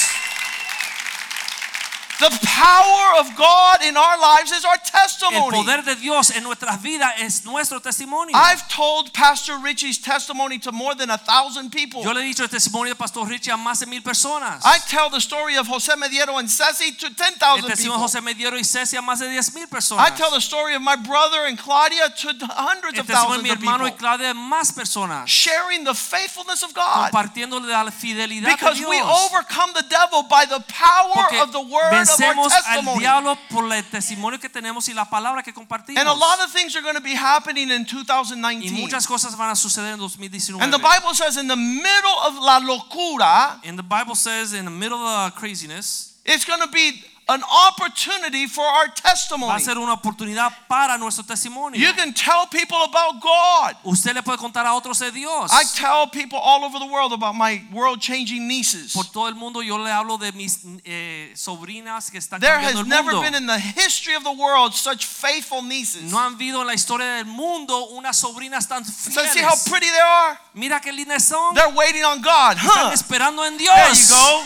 The 2.19 2.31
power 2.45 3.21
of 3.21 3.37
God 3.37 3.83
in 3.85 3.95
our 3.95 4.19
lives 4.19 4.51
is 4.51 4.65
our 4.65 4.79
testimony. 4.79 5.37
El 5.37 5.65
poder 5.65 5.83
de 5.83 5.97
Dios 5.97 6.31
en 6.31 6.45
nuestras 6.45 6.81
vidas 6.81 7.13
es 7.19 7.45
nuestro 7.45 7.79
testimonio. 7.81 8.35
I've 8.35 8.67
told 8.69 9.13
Pastor 9.13 9.59
Richie's 9.59 9.99
testimony 9.99 10.59
to 10.61 10.73
more 10.73 10.95
than 10.95 11.11
a 11.11 11.19
thousand 11.19 11.71
people. 11.73 12.03
Yo 12.03 12.13
le 12.13 12.23
he 12.23 12.29
dicho 12.33 12.43
el 12.43 12.49
testimonio 12.49 12.95
de 12.95 12.97
Pastor 12.97 13.27
Richie 13.27 13.53
a 13.53 13.57
más 13.59 13.81
de 13.81 13.87
mil 13.87 14.01
personas. 14.01 14.63
I 14.65 14.79
tell 14.89 15.11
the 15.11 15.21
story 15.21 15.57
of 15.57 15.67
Jose 15.67 15.93
Mediero 15.93 16.39
and 16.39 16.49
Ceci 16.49 16.93
to 16.93 17.07
El 17.07 17.13
10,000 17.13 17.69
testimonio 17.69 17.69
de 17.69 17.77
people. 17.77 17.99
José 17.99 18.21
Mediero 18.23 18.57
y 18.57 18.65
Ceci 18.65 18.97
a 18.97 19.03
más 19.03 19.19
de 19.19 19.29
diez 19.29 19.55
mil 19.55 19.67
personas. 19.67 20.07
I 20.07 20.17
tell 20.17 20.31
the 20.31 20.41
story 20.41 20.75
of 20.75 20.81
my 20.81 20.97
brother 20.97 21.45
and 21.45 21.59
Claudia 21.59 22.09
to 22.09 22.47
hundreds 22.47 22.99
of 22.99 23.07
thousands 23.07 23.43
mi 23.43 23.51
of 23.51 23.59
hermano 23.59 23.85
y 23.85 23.91
people. 23.91 23.99
Claudia 23.99 24.31
a 24.31 24.35
más 24.35 24.73
personas. 24.73 25.27
Sharing 25.27 25.85
the 25.85 25.95
faithfulness 25.95 26.63
of 26.63 26.73
God. 26.73 27.13
Compartiéndole 27.13 27.69
la 27.69 27.91
fidelidad 27.91 28.51
Because 28.51 28.81
de 28.81 28.89
we 28.89 28.99
overcome 29.03 29.75
the 29.75 29.85
devil 29.91 30.23
by 30.23 30.47
the 30.47 30.65
power 30.69 31.13
Porque 31.13 31.43
of 31.43 31.53
the 31.53 31.61
word 31.61 31.93
of 31.93 32.06
vencemos 32.07 32.53
al 32.53 32.99
diablo 32.99 33.37
por 33.51 33.73
el 33.73 33.85
testimonio 33.85 34.39
que 34.39 34.49
tenemos 34.49 34.89
y 34.89 34.95
la 34.95 35.09
palabra 35.09 35.43
que 35.43 35.53
compartimos. 35.53 36.01
And 36.01 36.09
a 36.09 36.15
lot 36.15 36.41
of 36.41 36.53
things 36.53 36.75
are 36.77 36.83
going 36.83 36.97
to 36.97 37.03
be 37.03 37.15
happening 37.15 37.71
in 37.71 37.83
y 37.83 37.85
2019. 37.85 38.81
muchas 38.81 39.07
cosas 39.07 39.37
van 39.37 39.51
a 39.51 39.57
suceder 39.57 39.95
en 39.95 39.99
2019. 39.99 40.63
And 40.63 40.73
the 40.73 40.79
Bible 40.79 41.15
says 41.15 41.37
in 41.37 41.49
the 41.49 41.57
middle 41.57 42.19
of 42.25 42.35
la 42.37 42.61
locura, 42.61 43.61
And 43.65 43.79
the 43.79 43.83
Bible 43.83 44.15
says 44.15 44.53
in 44.53 44.65
the 44.65 44.71
middle 44.71 44.99
of 44.99 45.33
the 45.33 45.39
craziness, 45.39 46.15
it's 46.25 46.45
going 46.45 46.61
to 46.61 46.69
be 46.69 47.03
an 47.29 47.43
opportunity 47.43 48.47
for 48.47 48.65
our 48.65 48.87
testimony. 48.95 49.51
Va 49.51 49.57
a 49.57 49.61
ser 49.61 49.79
una 49.79 49.95
oportunidad 49.95 50.53
para 50.69 50.97
nuestro 50.97 51.25
testimonio. 51.25 51.81
You 51.81 51.93
can 51.95 52.15
tell 52.15 52.47
people 52.47 52.79
about 52.85 53.21
God. 53.21 53.75
Usted 53.83 54.15
le 54.15 54.23
puede 54.23 54.39
contar 54.39 54.65
a 54.65 54.75
otros 54.75 55.01
de 55.01 55.11
Dios. 55.11 55.51
I 55.53 55.65
tell 55.75 56.07
people 56.07 56.39
all 56.39 56.65
over 56.65 56.79
the 56.79 56.87
world 56.87 57.13
about 57.13 57.35
my 57.35 57.65
world 57.73 58.01
changing 58.01 58.47
nieces. 58.47 58.93
Por 58.93 59.05
todo 59.07 59.27
el 59.27 59.35
mundo 59.35 59.61
yo 59.61 59.77
le 59.77 59.91
hablo 59.91 60.19
de 60.19 60.31
mis 60.33 60.61
eh, 60.85 61.33
sobrinas 61.35 62.13
que 62.13 62.19
están 62.19 62.41
There 62.41 62.53
cambiando 62.53 62.81
has 62.83 62.87
never 62.87 63.13
been 63.21 63.35
in 63.35 63.47
the 63.47 63.59
history 63.59 64.15
of 64.15 64.23
the 64.23 64.31
world 64.31 64.73
such 64.73 65.05
faithful 65.05 65.63
nieces. 65.63 66.03
No 66.05 66.19
han 66.21 66.35
habido 66.35 66.61
en 66.61 66.69
la 66.69 66.75
historia 66.75 67.07
del 67.17 67.27
mundo 67.27 67.89
unas 67.89 68.17
sobrinas 68.17 68.69
tan 68.69 68.85
So 68.85 69.21
see 69.27 69.43
how 69.43 69.57
pretty 69.69 69.91
they 69.91 70.01
are? 70.01 70.39
Mira 70.55 70.81
qué 70.81 70.93
lindas 70.93 71.25
son. 71.25 71.55
They're 71.55 71.75
waiting 71.75 72.05
on 72.05 72.23
God. 72.23 72.57
Están 72.57 72.93
esperando 72.93 73.45
en 73.45 73.59
Dios. 73.59 73.75
There 73.75 73.95
you 73.95 74.09
go. 74.09 74.43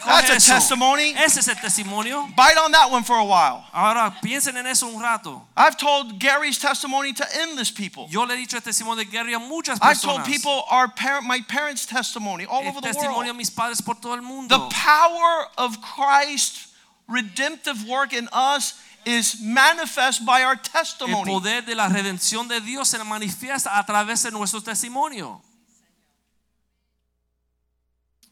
Coge 0.00 0.04
That's 0.04 0.30
a 0.30 0.36
eso. 0.36 0.54
testimony. 0.54 1.12
Ese 1.16 1.40
es 1.40 1.48
el 1.48 1.60
testimonio. 1.60 2.03
Bite 2.36 2.56
on 2.58 2.72
that 2.72 2.90
one 2.90 3.02
for 3.04 3.16
a 3.16 3.24
while. 3.24 3.64
Ahora 3.72 4.14
piensen 4.22 4.56
en 4.56 4.66
eso 4.66 4.86
un 4.86 5.00
rato. 5.00 5.42
I've 5.56 5.76
told 5.76 6.18
Gary's 6.18 6.58
testimony 6.58 7.12
to 7.12 7.24
endless 7.40 7.70
people. 7.70 8.06
Yo 8.10 8.24
le 8.24 8.34
he 8.34 8.46
dicho 8.46 8.56
el 8.56 8.62
testimonio 8.62 8.96
de 8.98 9.04
Gary 9.04 9.34
a 9.34 9.38
muchas 9.38 9.78
I've 9.82 10.00
told 10.00 10.24
people 10.24 10.64
our 10.70 10.88
parent, 10.88 11.26
my 11.26 11.40
parents' 11.40 11.86
testimony 11.86 12.46
all 12.46 12.62
el 12.62 12.68
over 12.68 12.80
the 12.80 12.88
testimonio 12.88 13.26
world. 13.26 13.36
mis 13.36 13.50
padres 13.50 13.80
por 13.80 13.94
todo 13.94 14.14
el 14.14 14.48
The 14.48 14.68
power 14.70 15.46
of 15.58 15.80
Christ's 15.80 16.68
redemptive 17.08 17.86
work 17.88 18.12
in 18.12 18.28
us 18.32 18.74
is 19.04 19.40
manifest 19.40 20.24
by 20.24 20.42
our 20.42 20.52
El 20.54 20.58
testimony. 20.58 21.24
poder 21.30 21.62
de 21.62 21.74
la 21.74 21.88
redención 21.88 22.48
de 22.48 22.60
Dios 22.60 22.88
se 22.88 22.98
manifiesta 22.98 23.78
a 23.78 23.84
través 23.84 24.22
de 24.22 24.30
nuestro 24.30 24.60
testimonio. 24.60 25.40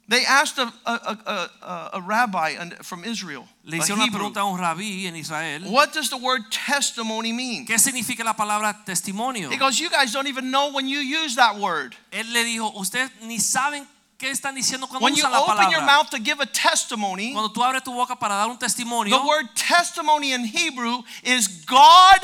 They 0.08 0.24
asked 0.26 0.58
a, 0.58 0.72
a, 0.84 1.50
a, 1.62 1.90
a, 1.94 2.00
rabbi 2.00 2.56
from 2.82 3.04
Israel, 3.04 3.46
Le 3.64 3.78
hicieron 3.78 4.00
una 4.00 4.10
pregunta 4.10 4.40
a 4.40 4.44
un 4.44 4.58
rabí 4.58 5.06
en 5.06 5.14
Israel. 5.14 5.62
what 5.70 5.92
does 5.92 6.10
the 6.10 6.18
word 6.18 6.42
testimony 6.50 7.32
mean? 7.32 7.64
¿Qué 7.66 7.78
significa 7.78 8.24
la 8.24 8.34
palabra 8.34 8.84
testimonio? 8.84 9.50
He 9.50 9.56
goes, 9.56 9.78
you 9.78 9.88
guys 9.88 10.12
don't 10.12 10.26
even 10.26 10.50
know 10.50 10.72
when 10.72 10.88
you 10.88 10.98
use 10.98 11.36
that 11.36 11.56
word. 11.56 11.94
Él 12.12 12.32
le 12.32 12.44
dijo, 12.44 12.74
ustedes 12.74 13.10
ni 13.22 13.38
saben 13.38 13.86
qué 14.18 14.30
están 14.30 14.54
diciendo 14.54 14.88
cuando 14.88 15.04
When 15.04 15.14
you 15.14 15.22
usan 15.22 15.30
la 15.30 15.40
open 15.40 15.70
your 15.70 15.82
mouth 15.82 16.10
to 16.10 16.18
give 16.18 16.40
a 16.40 16.46
testimony, 16.46 17.32
Cuando 17.32 17.52
tú 17.52 17.62
abres 17.62 17.84
tu 17.84 17.92
boca 17.92 18.16
para 18.16 18.34
dar 18.34 18.48
un 18.50 18.58
testimonio, 18.58 19.16
the 19.16 19.26
word 19.26 19.46
testimony 19.54 20.32
in 20.32 20.44
Hebrew 20.44 21.02
is 21.22 21.64
God, 21.64 22.20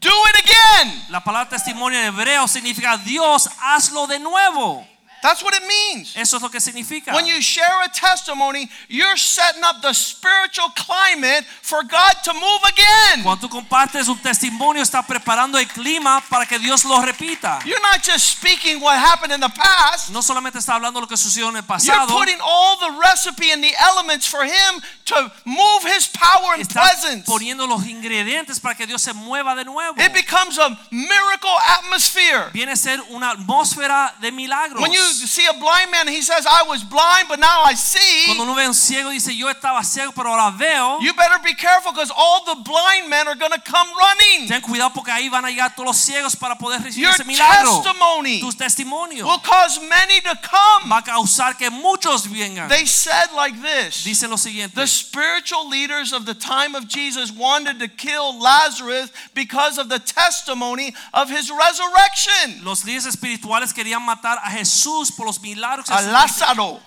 do 0.00 0.10
it 0.10 0.44
again. 0.44 1.02
la 1.10 1.20
palabra 1.20 1.48
testimonio 1.48 1.98
en 1.98 2.12
hebreo 2.14 2.46
significa 2.46 2.98
Dios, 3.02 3.48
hazlo 3.58 4.06
de 4.06 4.18
nuevo. 4.18 4.86
That's 5.22 5.42
what 5.42 5.54
it 5.54 5.62
means. 5.66 6.16
Eso 6.16 6.36
es 6.36 6.42
lo 6.42 6.50
que 6.50 6.60
significa. 6.60 7.14
When 7.14 7.26
you 7.26 7.40
share 7.40 7.82
a 7.84 7.88
testimony, 7.88 8.68
you're 8.88 9.16
setting 9.16 9.62
up 9.62 9.80
the 9.80 9.92
spiritual 9.94 10.68
climate 10.74 11.44
for 11.62 11.82
God 11.84 12.14
to 12.24 12.34
move 12.34 12.60
again. 12.66 13.22
Cuando 13.22 13.46
tú 13.46 13.48
compartes 13.48 14.08
un 14.08 14.18
testimonio, 14.18 14.82
estás 14.82 15.06
preparando 15.06 15.58
el 15.58 15.66
clima 15.66 16.20
para 16.28 16.44
que 16.44 16.58
Dios 16.58 16.84
lo 16.84 17.00
repita. 17.00 17.60
You're 17.64 17.80
not 17.80 18.02
just 18.02 18.36
speaking 18.36 18.80
what 18.80 18.98
happened 18.98 19.32
in 19.32 19.40
the 19.40 19.48
past. 19.48 20.10
No 20.10 20.22
solamente 20.22 20.58
está 20.58 20.74
hablando 20.74 21.00
lo 21.00 21.06
que 21.06 21.16
sucedió 21.16 21.48
en 21.50 21.56
el 21.56 21.62
You're 21.62 22.06
putting 22.06 22.38
all 22.40 22.76
the 22.78 22.98
recipe 23.00 23.52
and 23.52 23.62
the 23.62 23.74
elements 23.78 24.26
for 24.26 24.44
Him 24.44 24.82
to 25.06 25.32
move 25.44 25.84
His 25.84 26.08
power 26.08 26.54
and 26.54 26.62
estás 26.62 27.00
presence. 27.00 27.26
poniendo 27.26 27.66
los 27.68 27.86
ingredientes 27.86 28.58
para 28.60 28.74
que 28.74 28.86
Dios 28.86 29.00
se 29.00 29.12
mueva 29.12 29.54
de 29.54 29.64
nuevo. 29.64 29.94
It 30.00 30.12
becomes 30.12 30.58
a 30.58 30.76
miracle 30.90 31.56
atmosphere. 31.78 32.50
Viene 32.52 32.72
a 32.72 32.76
ser 32.76 33.00
una 33.10 33.30
atmósfera 33.30 34.14
de 34.20 34.32
milagros. 34.32 34.82
When 34.82 34.92
you 34.92 35.11
see 35.12 35.46
a 35.46 35.52
blind 35.54 35.90
man, 35.90 36.08
he 36.08 36.22
says, 36.22 36.46
I 36.46 36.62
was 36.68 36.82
blind, 36.82 37.28
but 37.28 37.38
now 37.38 37.62
I 37.64 37.74
see. 37.74 38.26
Cuando 38.26 38.44
uno 38.44 38.54
ve 38.54 38.64
a 38.64 38.68
un 38.68 38.74
ciego 38.74 39.10
dice 39.10 39.36
yo 39.36 39.48
estaba 39.48 39.82
ciego 39.84 40.12
pero 40.14 40.30
ahora 40.30 40.50
veo, 40.56 41.00
You 41.00 41.12
better 41.14 41.38
be 41.42 41.54
careful 41.54 41.92
because 41.92 42.10
all 42.16 42.44
the 42.44 42.56
blind 42.62 43.08
men 43.10 43.28
are 43.28 43.34
going 43.34 43.52
to 43.52 43.60
come 43.60 43.88
running. 43.96 44.48
ten 44.48 44.60
cuidado 44.60 44.92
porque 44.94 45.10
ahí 45.12 45.28
van 45.28 45.44
a 45.44 45.48
llegar 45.50 45.74
todos 45.74 45.86
los 45.86 45.96
ciegos 45.96 46.36
para 46.36 46.56
poder 46.56 46.80
recibir 46.82 47.04
Your 47.04 47.14
ese 47.14 47.24
milagro. 47.24 47.82
testimony 47.82 48.40
Tu 48.40 48.52
testimonio 48.52 49.24
will 49.26 49.38
cause 49.40 49.78
many 49.80 50.20
to 50.20 50.34
come. 50.42 50.88
va 50.90 50.98
a 50.98 51.02
causar 51.02 51.56
que 51.56 51.70
muchos 51.70 52.26
vengan. 52.26 52.68
They 52.68 52.86
said 52.86 53.32
like 53.34 53.60
this 53.60 54.04
Dicen 54.04 54.30
lo 54.30 54.36
siguiente. 54.36 54.74
The 54.74 54.86
spiritual 54.86 55.68
leaders 55.68 56.12
of 56.12 56.24
the 56.26 56.34
time 56.34 56.74
of 56.74 56.86
Jesus 56.88 57.30
wanted 57.32 57.78
to 57.80 57.88
kill 57.88 58.38
Lazarus 58.38 59.10
because 59.34 59.78
of 59.78 59.88
the 59.88 59.98
testimony 59.98 60.94
of 61.12 61.28
his 61.30 61.50
resurrection. 61.50 62.64
Los 62.64 62.84
líderes 62.84 63.06
espirituales 63.06 63.72
querían 63.72 64.02
matar 64.02 64.38
a 64.42 64.50
Jesús 64.50 65.01
por 65.10 65.26
los 65.26 65.40
milagros. 65.40 65.90
A 65.90 65.98
Jesús- 65.98 66.12
Lázaro. 66.12 66.80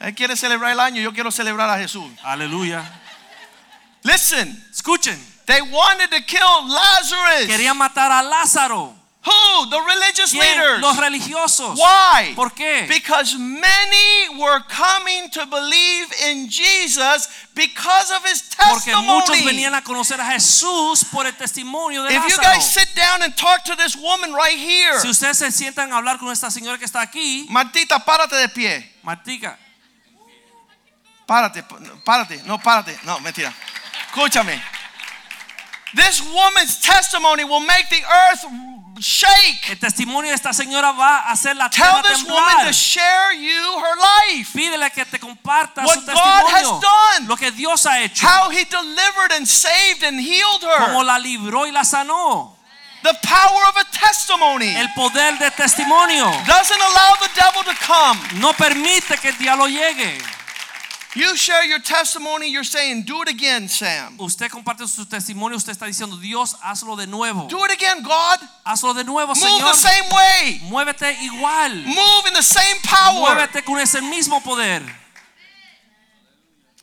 Él 0.00 0.14
quiere 0.14 0.36
celebrar 0.36 0.72
el 0.72 0.80
año, 0.80 1.00
yo 1.02 1.12
quiero 1.12 1.30
celebrar 1.30 1.68
a 1.70 1.78
Jesús. 1.78 2.10
Aleluya. 2.22 2.84
Listen, 4.02 4.64
Escuchen. 4.70 5.18
they 5.46 5.60
wanted 5.60 6.08
to 6.10 6.24
kill 6.24 6.66
Lazarus. 6.68 7.46
Querían 7.48 7.76
matar 7.76 8.10
a 8.12 8.22
Lázaro. 8.22 8.94
Who? 9.24 9.68
The 9.68 9.80
religious 9.80 10.30
¿Quién? 10.32 10.40
leaders. 10.58 10.80
Los 10.80 10.96
religiosos. 10.96 11.76
Why? 11.76 12.32
¿Por 12.34 12.52
qué? 12.54 12.86
Because 12.88 13.34
many 13.36 14.38
were 14.38 14.60
coming 14.68 15.28
to 15.30 15.44
believe 15.46 16.06
in 16.28 16.48
Jesus 16.48 17.28
because 17.54 18.10
of 18.12 18.24
his 18.24 18.42
Porque 18.56 18.94
muchos 18.94 19.30
testimony. 19.30 19.44
venían 19.44 19.74
a 19.74 19.82
conocer 19.82 20.20
a 20.20 20.24
Jesús 20.32 21.04
por 21.12 21.26
el 21.26 21.32
testimonio 21.32 22.04
de 22.04 22.14
If 22.14 22.22
you 22.28 22.36
guys 22.38 22.64
sit 22.72 22.94
down 22.94 23.22
and 23.22 23.36
talk 23.36 23.64
to 23.64 23.74
this 23.76 23.96
woman 23.96 24.32
right 24.32 24.56
here, 24.56 24.98
Si 25.00 25.08
ustedes 25.08 25.36
se 25.38 25.50
sientan 25.50 25.92
a 25.92 25.96
hablar 25.98 26.18
con 26.18 26.30
esta 26.30 26.48
señora 26.50 26.78
que 26.78 26.86
está 26.86 27.00
aquí, 27.02 27.46
Martita, 27.50 27.98
párate 28.04 28.36
de 28.36 28.48
pie. 28.48 28.94
Martica, 29.02 29.58
Párate, 31.26 31.62
párate, 32.04 32.40
no, 32.46 32.58
párate. 32.58 32.98
No, 33.04 33.18
mentira. 33.20 33.52
Escúchame. 34.10 34.58
This 35.94 36.22
woman's 36.22 36.80
testimony 36.80 37.44
will 37.44 37.60
make 37.60 37.88
the 37.90 38.02
earth 38.02 38.44
shake. 39.00 39.70
el 39.70 39.78
testimonio 39.78 40.30
de 40.30 40.34
esta 40.36 40.52
señora 40.52 40.92
va 40.92 41.20
a 41.20 41.32
hacer 41.32 41.56
la 41.56 41.68
Tell 41.70 42.02
this 42.02 42.24
woman 42.24 42.66
to 42.66 42.72
share 42.72 43.32
you 43.34 43.78
her 43.78 43.96
life. 43.96 44.50
Pídele 44.52 44.90
que 44.90 45.04
te 45.04 45.18
comparta 45.18 45.84
What 45.84 45.94
su 45.94 46.06
God 46.06 46.16
has 46.16 46.62
testimonio. 46.62 46.80
done. 46.80 47.26
Lo 47.28 47.36
que 47.36 47.50
Dios 47.52 47.86
ha 47.86 48.00
hecho. 48.00 48.26
How 48.26 48.50
he 48.50 48.64
delivered 48.64 49.32
and 49.32 49.46
saved 49.46 50.02
and 50.04 50.20
healed 50.20 50.62
her. 50.62 50.86
Her. 50.94 51.04
la 51.04 51.18
libró 51.18 51.66
y 51.66 51.70
la 51.72 51.84
sanó. 51.84 52.54
The 53.02 53.14
power 53.22 53.62
of 53.68 53.76
a 53.76 53.84
testimony 53.96 54.74
El 54.74 54.92
poder 54.94 55.38
de 55.38 55.50
testimonio 55.52 56.24
doesn't 56.46 56.80
allow 56.80 57.14
the 57.20 57.30
devil 57.40 57.62
to 57.62 57.74
come. 57.86 58.18
no 58.40 58.52
permite 58.54 59.16
que 59.18 59.28
el 59.28 59.38
diablo 59.38 59.68
llegue. 59.68 60.18
You 61.14 61.36
share 61.36 61.64
your 61.64 61.80
testimony, 61.80 62.50
you're 62.50 62.64
saying, 62.64 63.02
Do 63.02 63.22
it 63.22 63.28
again, 63.28 63.66
Sam. 63.68 64.16
Usted 64.20 64.50
comparte 64.50 64.86
su 64.86 65.04
testimonio, 65.06 65.56
usted 65.56 65.72
está 65.72 65.86
diciendo, 65.86 66.20
Dios, 66.20 66.54
hazlo 66.62 66.96
de 66.96 67.06
nuevo. 67.06 67.48
Do 67.48 67.64
it 67.64 67.72
again, 67.72 68.02
God. 68.02 68.38
Hazlo 68.66 68.94
de 68.94 69.04
nuevo, 69.04 69.28
Move 69.28 69.36
Señor. 69.36 69.72
the 69.72 69.78
same 69.78 70.04
way. 70.10 70.60
Muévete 70.64 71.16
igual. 71.22 71.74
Move 71.86 72.26
in 72.28 72.34
the 72.34 72.42
same 72.42 72.76
power. 72.84 73.34
Muévete 73.34 73.64
con 73.64 73.78
ese 73.78 74.00
mismo 74.02 74.42
poder. 74.42 74.82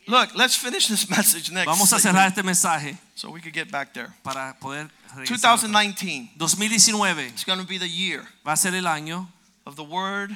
Look, 0.07 0.35
let's 0.35 0.55
finish 0.55 0.87
this 0.87 1.09
message 1.17 1.51
next. 1.51 1.67
Vamos 1.67 1.91
a 1.93 1.99
cerrar 1.99 2.27
este 2.27 2.43
mensaje 2.43 2.97
so 3.15 3.29
we 3.29 3.41
could 3.41 3.53
get 3.53 3.71
back 3.71 3.93
there. 3.93 4.13
para 4.23 4.55
poder 4.59 4.89
regresar. 5.15 5.57
2019 5.57 6.29
2019 6.37 7.33
is 7.35 7.43
going 7.43 7.59
to 7.59 7.65
be 7.65 7.77
the 7.77 7.87
year 7.87 8.23
va 8.45 8.53
a 8.53 8.57
ser 8.57 8.75
el 8.75 8.85
año 8.85 9.27
of 9.65 9.75
the 9.75 9.83
word 9.83 10.35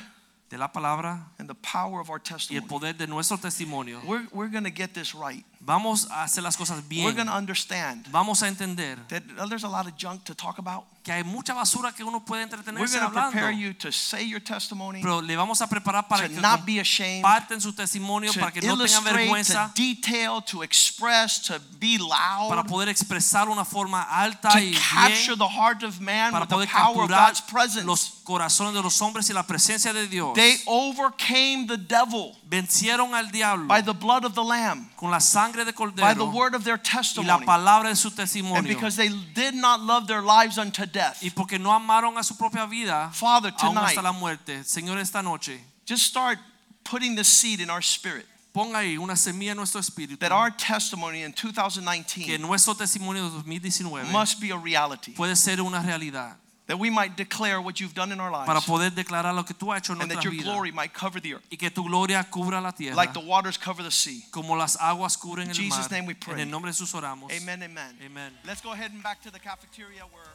de 0.50 0.58
la 0.58 0.68
palabra 0.68 1.28
and 1.38 1.48
the 1.48 1.56
power 1.56 2.00
of 2.00 2.10
our 2.10 2.20
y 2.20 2.32
el 2.32 2.38
testimony. 2.38 2.68
poder 2.68 2.94
de 2.98 3.08
nuestro 3.08 3.38
testimonio. 3.38 4.02
We're, 4.06 4.28
we're 4.32 4.50
going 4.50 4.64
to 4.64 4.72
get 4.72 4.94
this 4.94 5.14
right. 5.14 5.46
Vamos 5.62 6.08
a 6.10 6.24
hacer 6.24 6.42
las 6.42 6.56
cosas 6.56 6.82
We're 6.90 7.14
going 7.14 7.28
to 7.28 7.34
understand 7.34 8.08
Vamos 8.12 8.42
a 8.42 8.48
entender 8.48 8.98
that 9.10 9.24
uh, 9.38 9.46
there's 9.48 9.66
a 9.66 9.70
lot 9.70 9.86
of 9.88 9.96
junk 9.98 10.24
to 10.26 10.34
talk 10.34 10.58
about. 10.58 10.86
que 11.04 11.14
hay 11.14 11.24
mucha 11.24 11.54
basura 11.54 11.94
que 11.94 12.04
uno 12.04 12.20
puede 12.20 12.42
We're 12.42 12.58
entretenerse 12.58 13.00
going 13.00 13.12
to 13.12 13.22
prepare 13.32 13.52
you 13.52 13.74
to 13.74 13.92
say 13.92 14.24
your 14.24 14.40
testimony, 14.40 15.02
Pero 15.02 15.22
le 15.22 15.36
vamos 15.36 15.62
a 15.62 15.68
preparar 15.68 16.08
para 16.08 16.28
to 16.28 16.34
que 16.34 16.42
not 16.42 16.66
be 16.66 16.80
ashamed, 16.80 17.24
comparten 17.24 17.62
su 17.62 17.72
testimonio 17.74 18.32
to 18.32 18.40
para 18.40 18.52
que 18.52 18.62
no 18.62 18.76
tengan 18.76 19.18
illustrate, 19.18 19.54
to 19.54 19.72
detail, 19.76 20.42
to 20.42 20.62
express, 20.62 21.40
to 21.48 21.60
be 21.80 21.98
para 21.98 22.62
loud, 22.62 22.68
poder 22.68 22.90
expresar 22.90 23.50
una 23.50 23.66
forma 23.66 24.04
alta 24.10 24.50
to 24.52 24.60
y 24.60 24.74
capture 24.74 25.36
bien, 25.36 25.40
the 25.40 25.48
heart 25.48 25.84
of 25.84 26.00
man 26.00 26.32
para 26.32 26.42
with 26.42 26.50
the 26.50 26.56
poder 26.56 26.68
power 26.68 27.04
of 27.04 27.10
God's 27.10 27.42
presence. 27.42 27.86
los 27.86 28.19
corazones 28.30 28.76
de 28.76 28.84
los 28.84 29.02
hombres 29.02 29.28
y 29.32 29.34
la 29.34 29.42
presencia 29.42 29.92
de 29.92 30.08
Dios. 30.08 30.36
They 30.36 30.58
overcame 30.68 31.66
the 31.66 31.78
devil 31.78 32.38
Vencieron 32.48 33.16
al 33.16 33.32
diablo 33.32 33.66
by 33.68 33.82
the 33.82 33.94
blood 33.94 34.24
of 34.24 34.36
the 34.36 34.44
Lamb, 34.44 34.88
con 34.96 35.10
la 35.10 35.20
sangre 35.20 35.66
de 35.66 35.74
by 35.74 36.14
the 36.14 36.24
word 36.24 36.54
of 36.54 36.64
their 36.64 36.76
y 36.78 36.78
la 36.78 37.02
testimony, 37.02 37.46
palabra 37.46 37.90
de 37.90 37.96
su 37.96 38.12
and 38.56 38.68
because 38.68 38.96
they 38.96 39.10
did 39.34 39.56
not 39.56 39.80
love 39.80 40.06
their 40.06 40.22
lives 40.22 40.60
unto 40.60 40.86
death. 40.86 41.24
Y 41.24 41.32
porque 41.32 41.58
no 41.58 41.72
amaron 41.74 42.20
a 42.20 42.24
su 42.24 42.36
propia 42.36 42.68
vida, 42.68 43.10
Father, 43.12 43.52
aún 43.58 43.74
tonight, 43.74 43.90
hasta 43.90 44.02
la 44.04 44.12
muerte. 44.12 44.64
Señor, 44.64 45.00
esta 45.00 45.24
noche, 45.24 45.60
just 45.88 46.04
start 46.04 46.38
putting 46.84 47.16
the 47.16 47.24
seed 47.24 47.60
in 47.60 47.72
our 47.72 47.82
spirit 47.82 48.28
ponga 48.54 48.80
ahí 48.80 48.98
una 48.98 49.16
semilla 49.16 49.52
en 49.52 49.58
nuestro 49.58 49.80
espíritu. 49.80 50.20
that 50.20 50.32
our 50.32 50.52
testimony 50.52 51.24
in 51.24 51.34
Que 51.34 52.38
nuestro 52.38 52.76
testimonio 52.76 53.24
de 53.24 53.30
2019 53.32 54.12
must 54.12 54.40
be 54.40 54.52
a 54.52 54.58
reality. 54.58 55.14
puede 55.14 55.36
ser 55.36 55.62
una 55.62 55.82
realidad. 55.82 56.38
That 56.70 56.78
we 56.80 56.90
might 56.90 57.18
declare 57.18 57.60
what 57.60 57.80
you've 57.82 57.94
done 57.96 58.12
in 58.14 58.20
our 58.22 58.32
lives. 58.32 58.46
para 58.46 58.62
poder 58.62 58.92
declarar 58.92 59.34
lo 59.34 59.44
que 59.44 59.54
tú 59.56 59.74
has 59.74 59.82
hecho 59.82 59.94
en 59.94 60.02
and 60.04 60.12
that 60.12 60.24
your 60.24 60.32
vida 60.32 60.44
glory 60.44 60.72
might 60.72 60.94
cover 60.94 61.20
the 61.20 61.34
earth 61.34 61.44
y 61.52 61.58
que 61.58 61.70
tu 61.70 61.84
gloria 61.84 62.24
cubra 62.32 62.62
la 62.62 62.72
tierra 62.72 62.96
like 62.96 63.12
the 63.14 63.20
waters 63.20 63.58
cover 63.58 63.84
the 63.84 63.92
sea. 63.92 64.24
como 64.32 64.56
las 64.56 64.78
aguas 64.80 65.18
cubren 65.18 65.46
In 65.46 65.50
el 65.50 65.56
Jesus' 65.56 65.90
mar. 65.90 65.92
name 65.92 66.06
we 66.08 66.14
pray. 66.14 66.36
En 66.36 66.40
el 66.42 66.50
nombre 66.52 66.70
de 66.72 66.78
Jesús 66.78 66.94
oramos. 66.94 67.32
Amen, 67.32 67.64
amen. 67.64 67.98
Amen. 68.06 68.32
Let's 68.46 68.62
go 68.62 68.72
ahead 68.72 68.92
and 68.92 69.02
back 69.04 69.22
to 69.24 69.32
the 69.32 69.40
cafeteria 69.40 70.04
where 70.14 70.30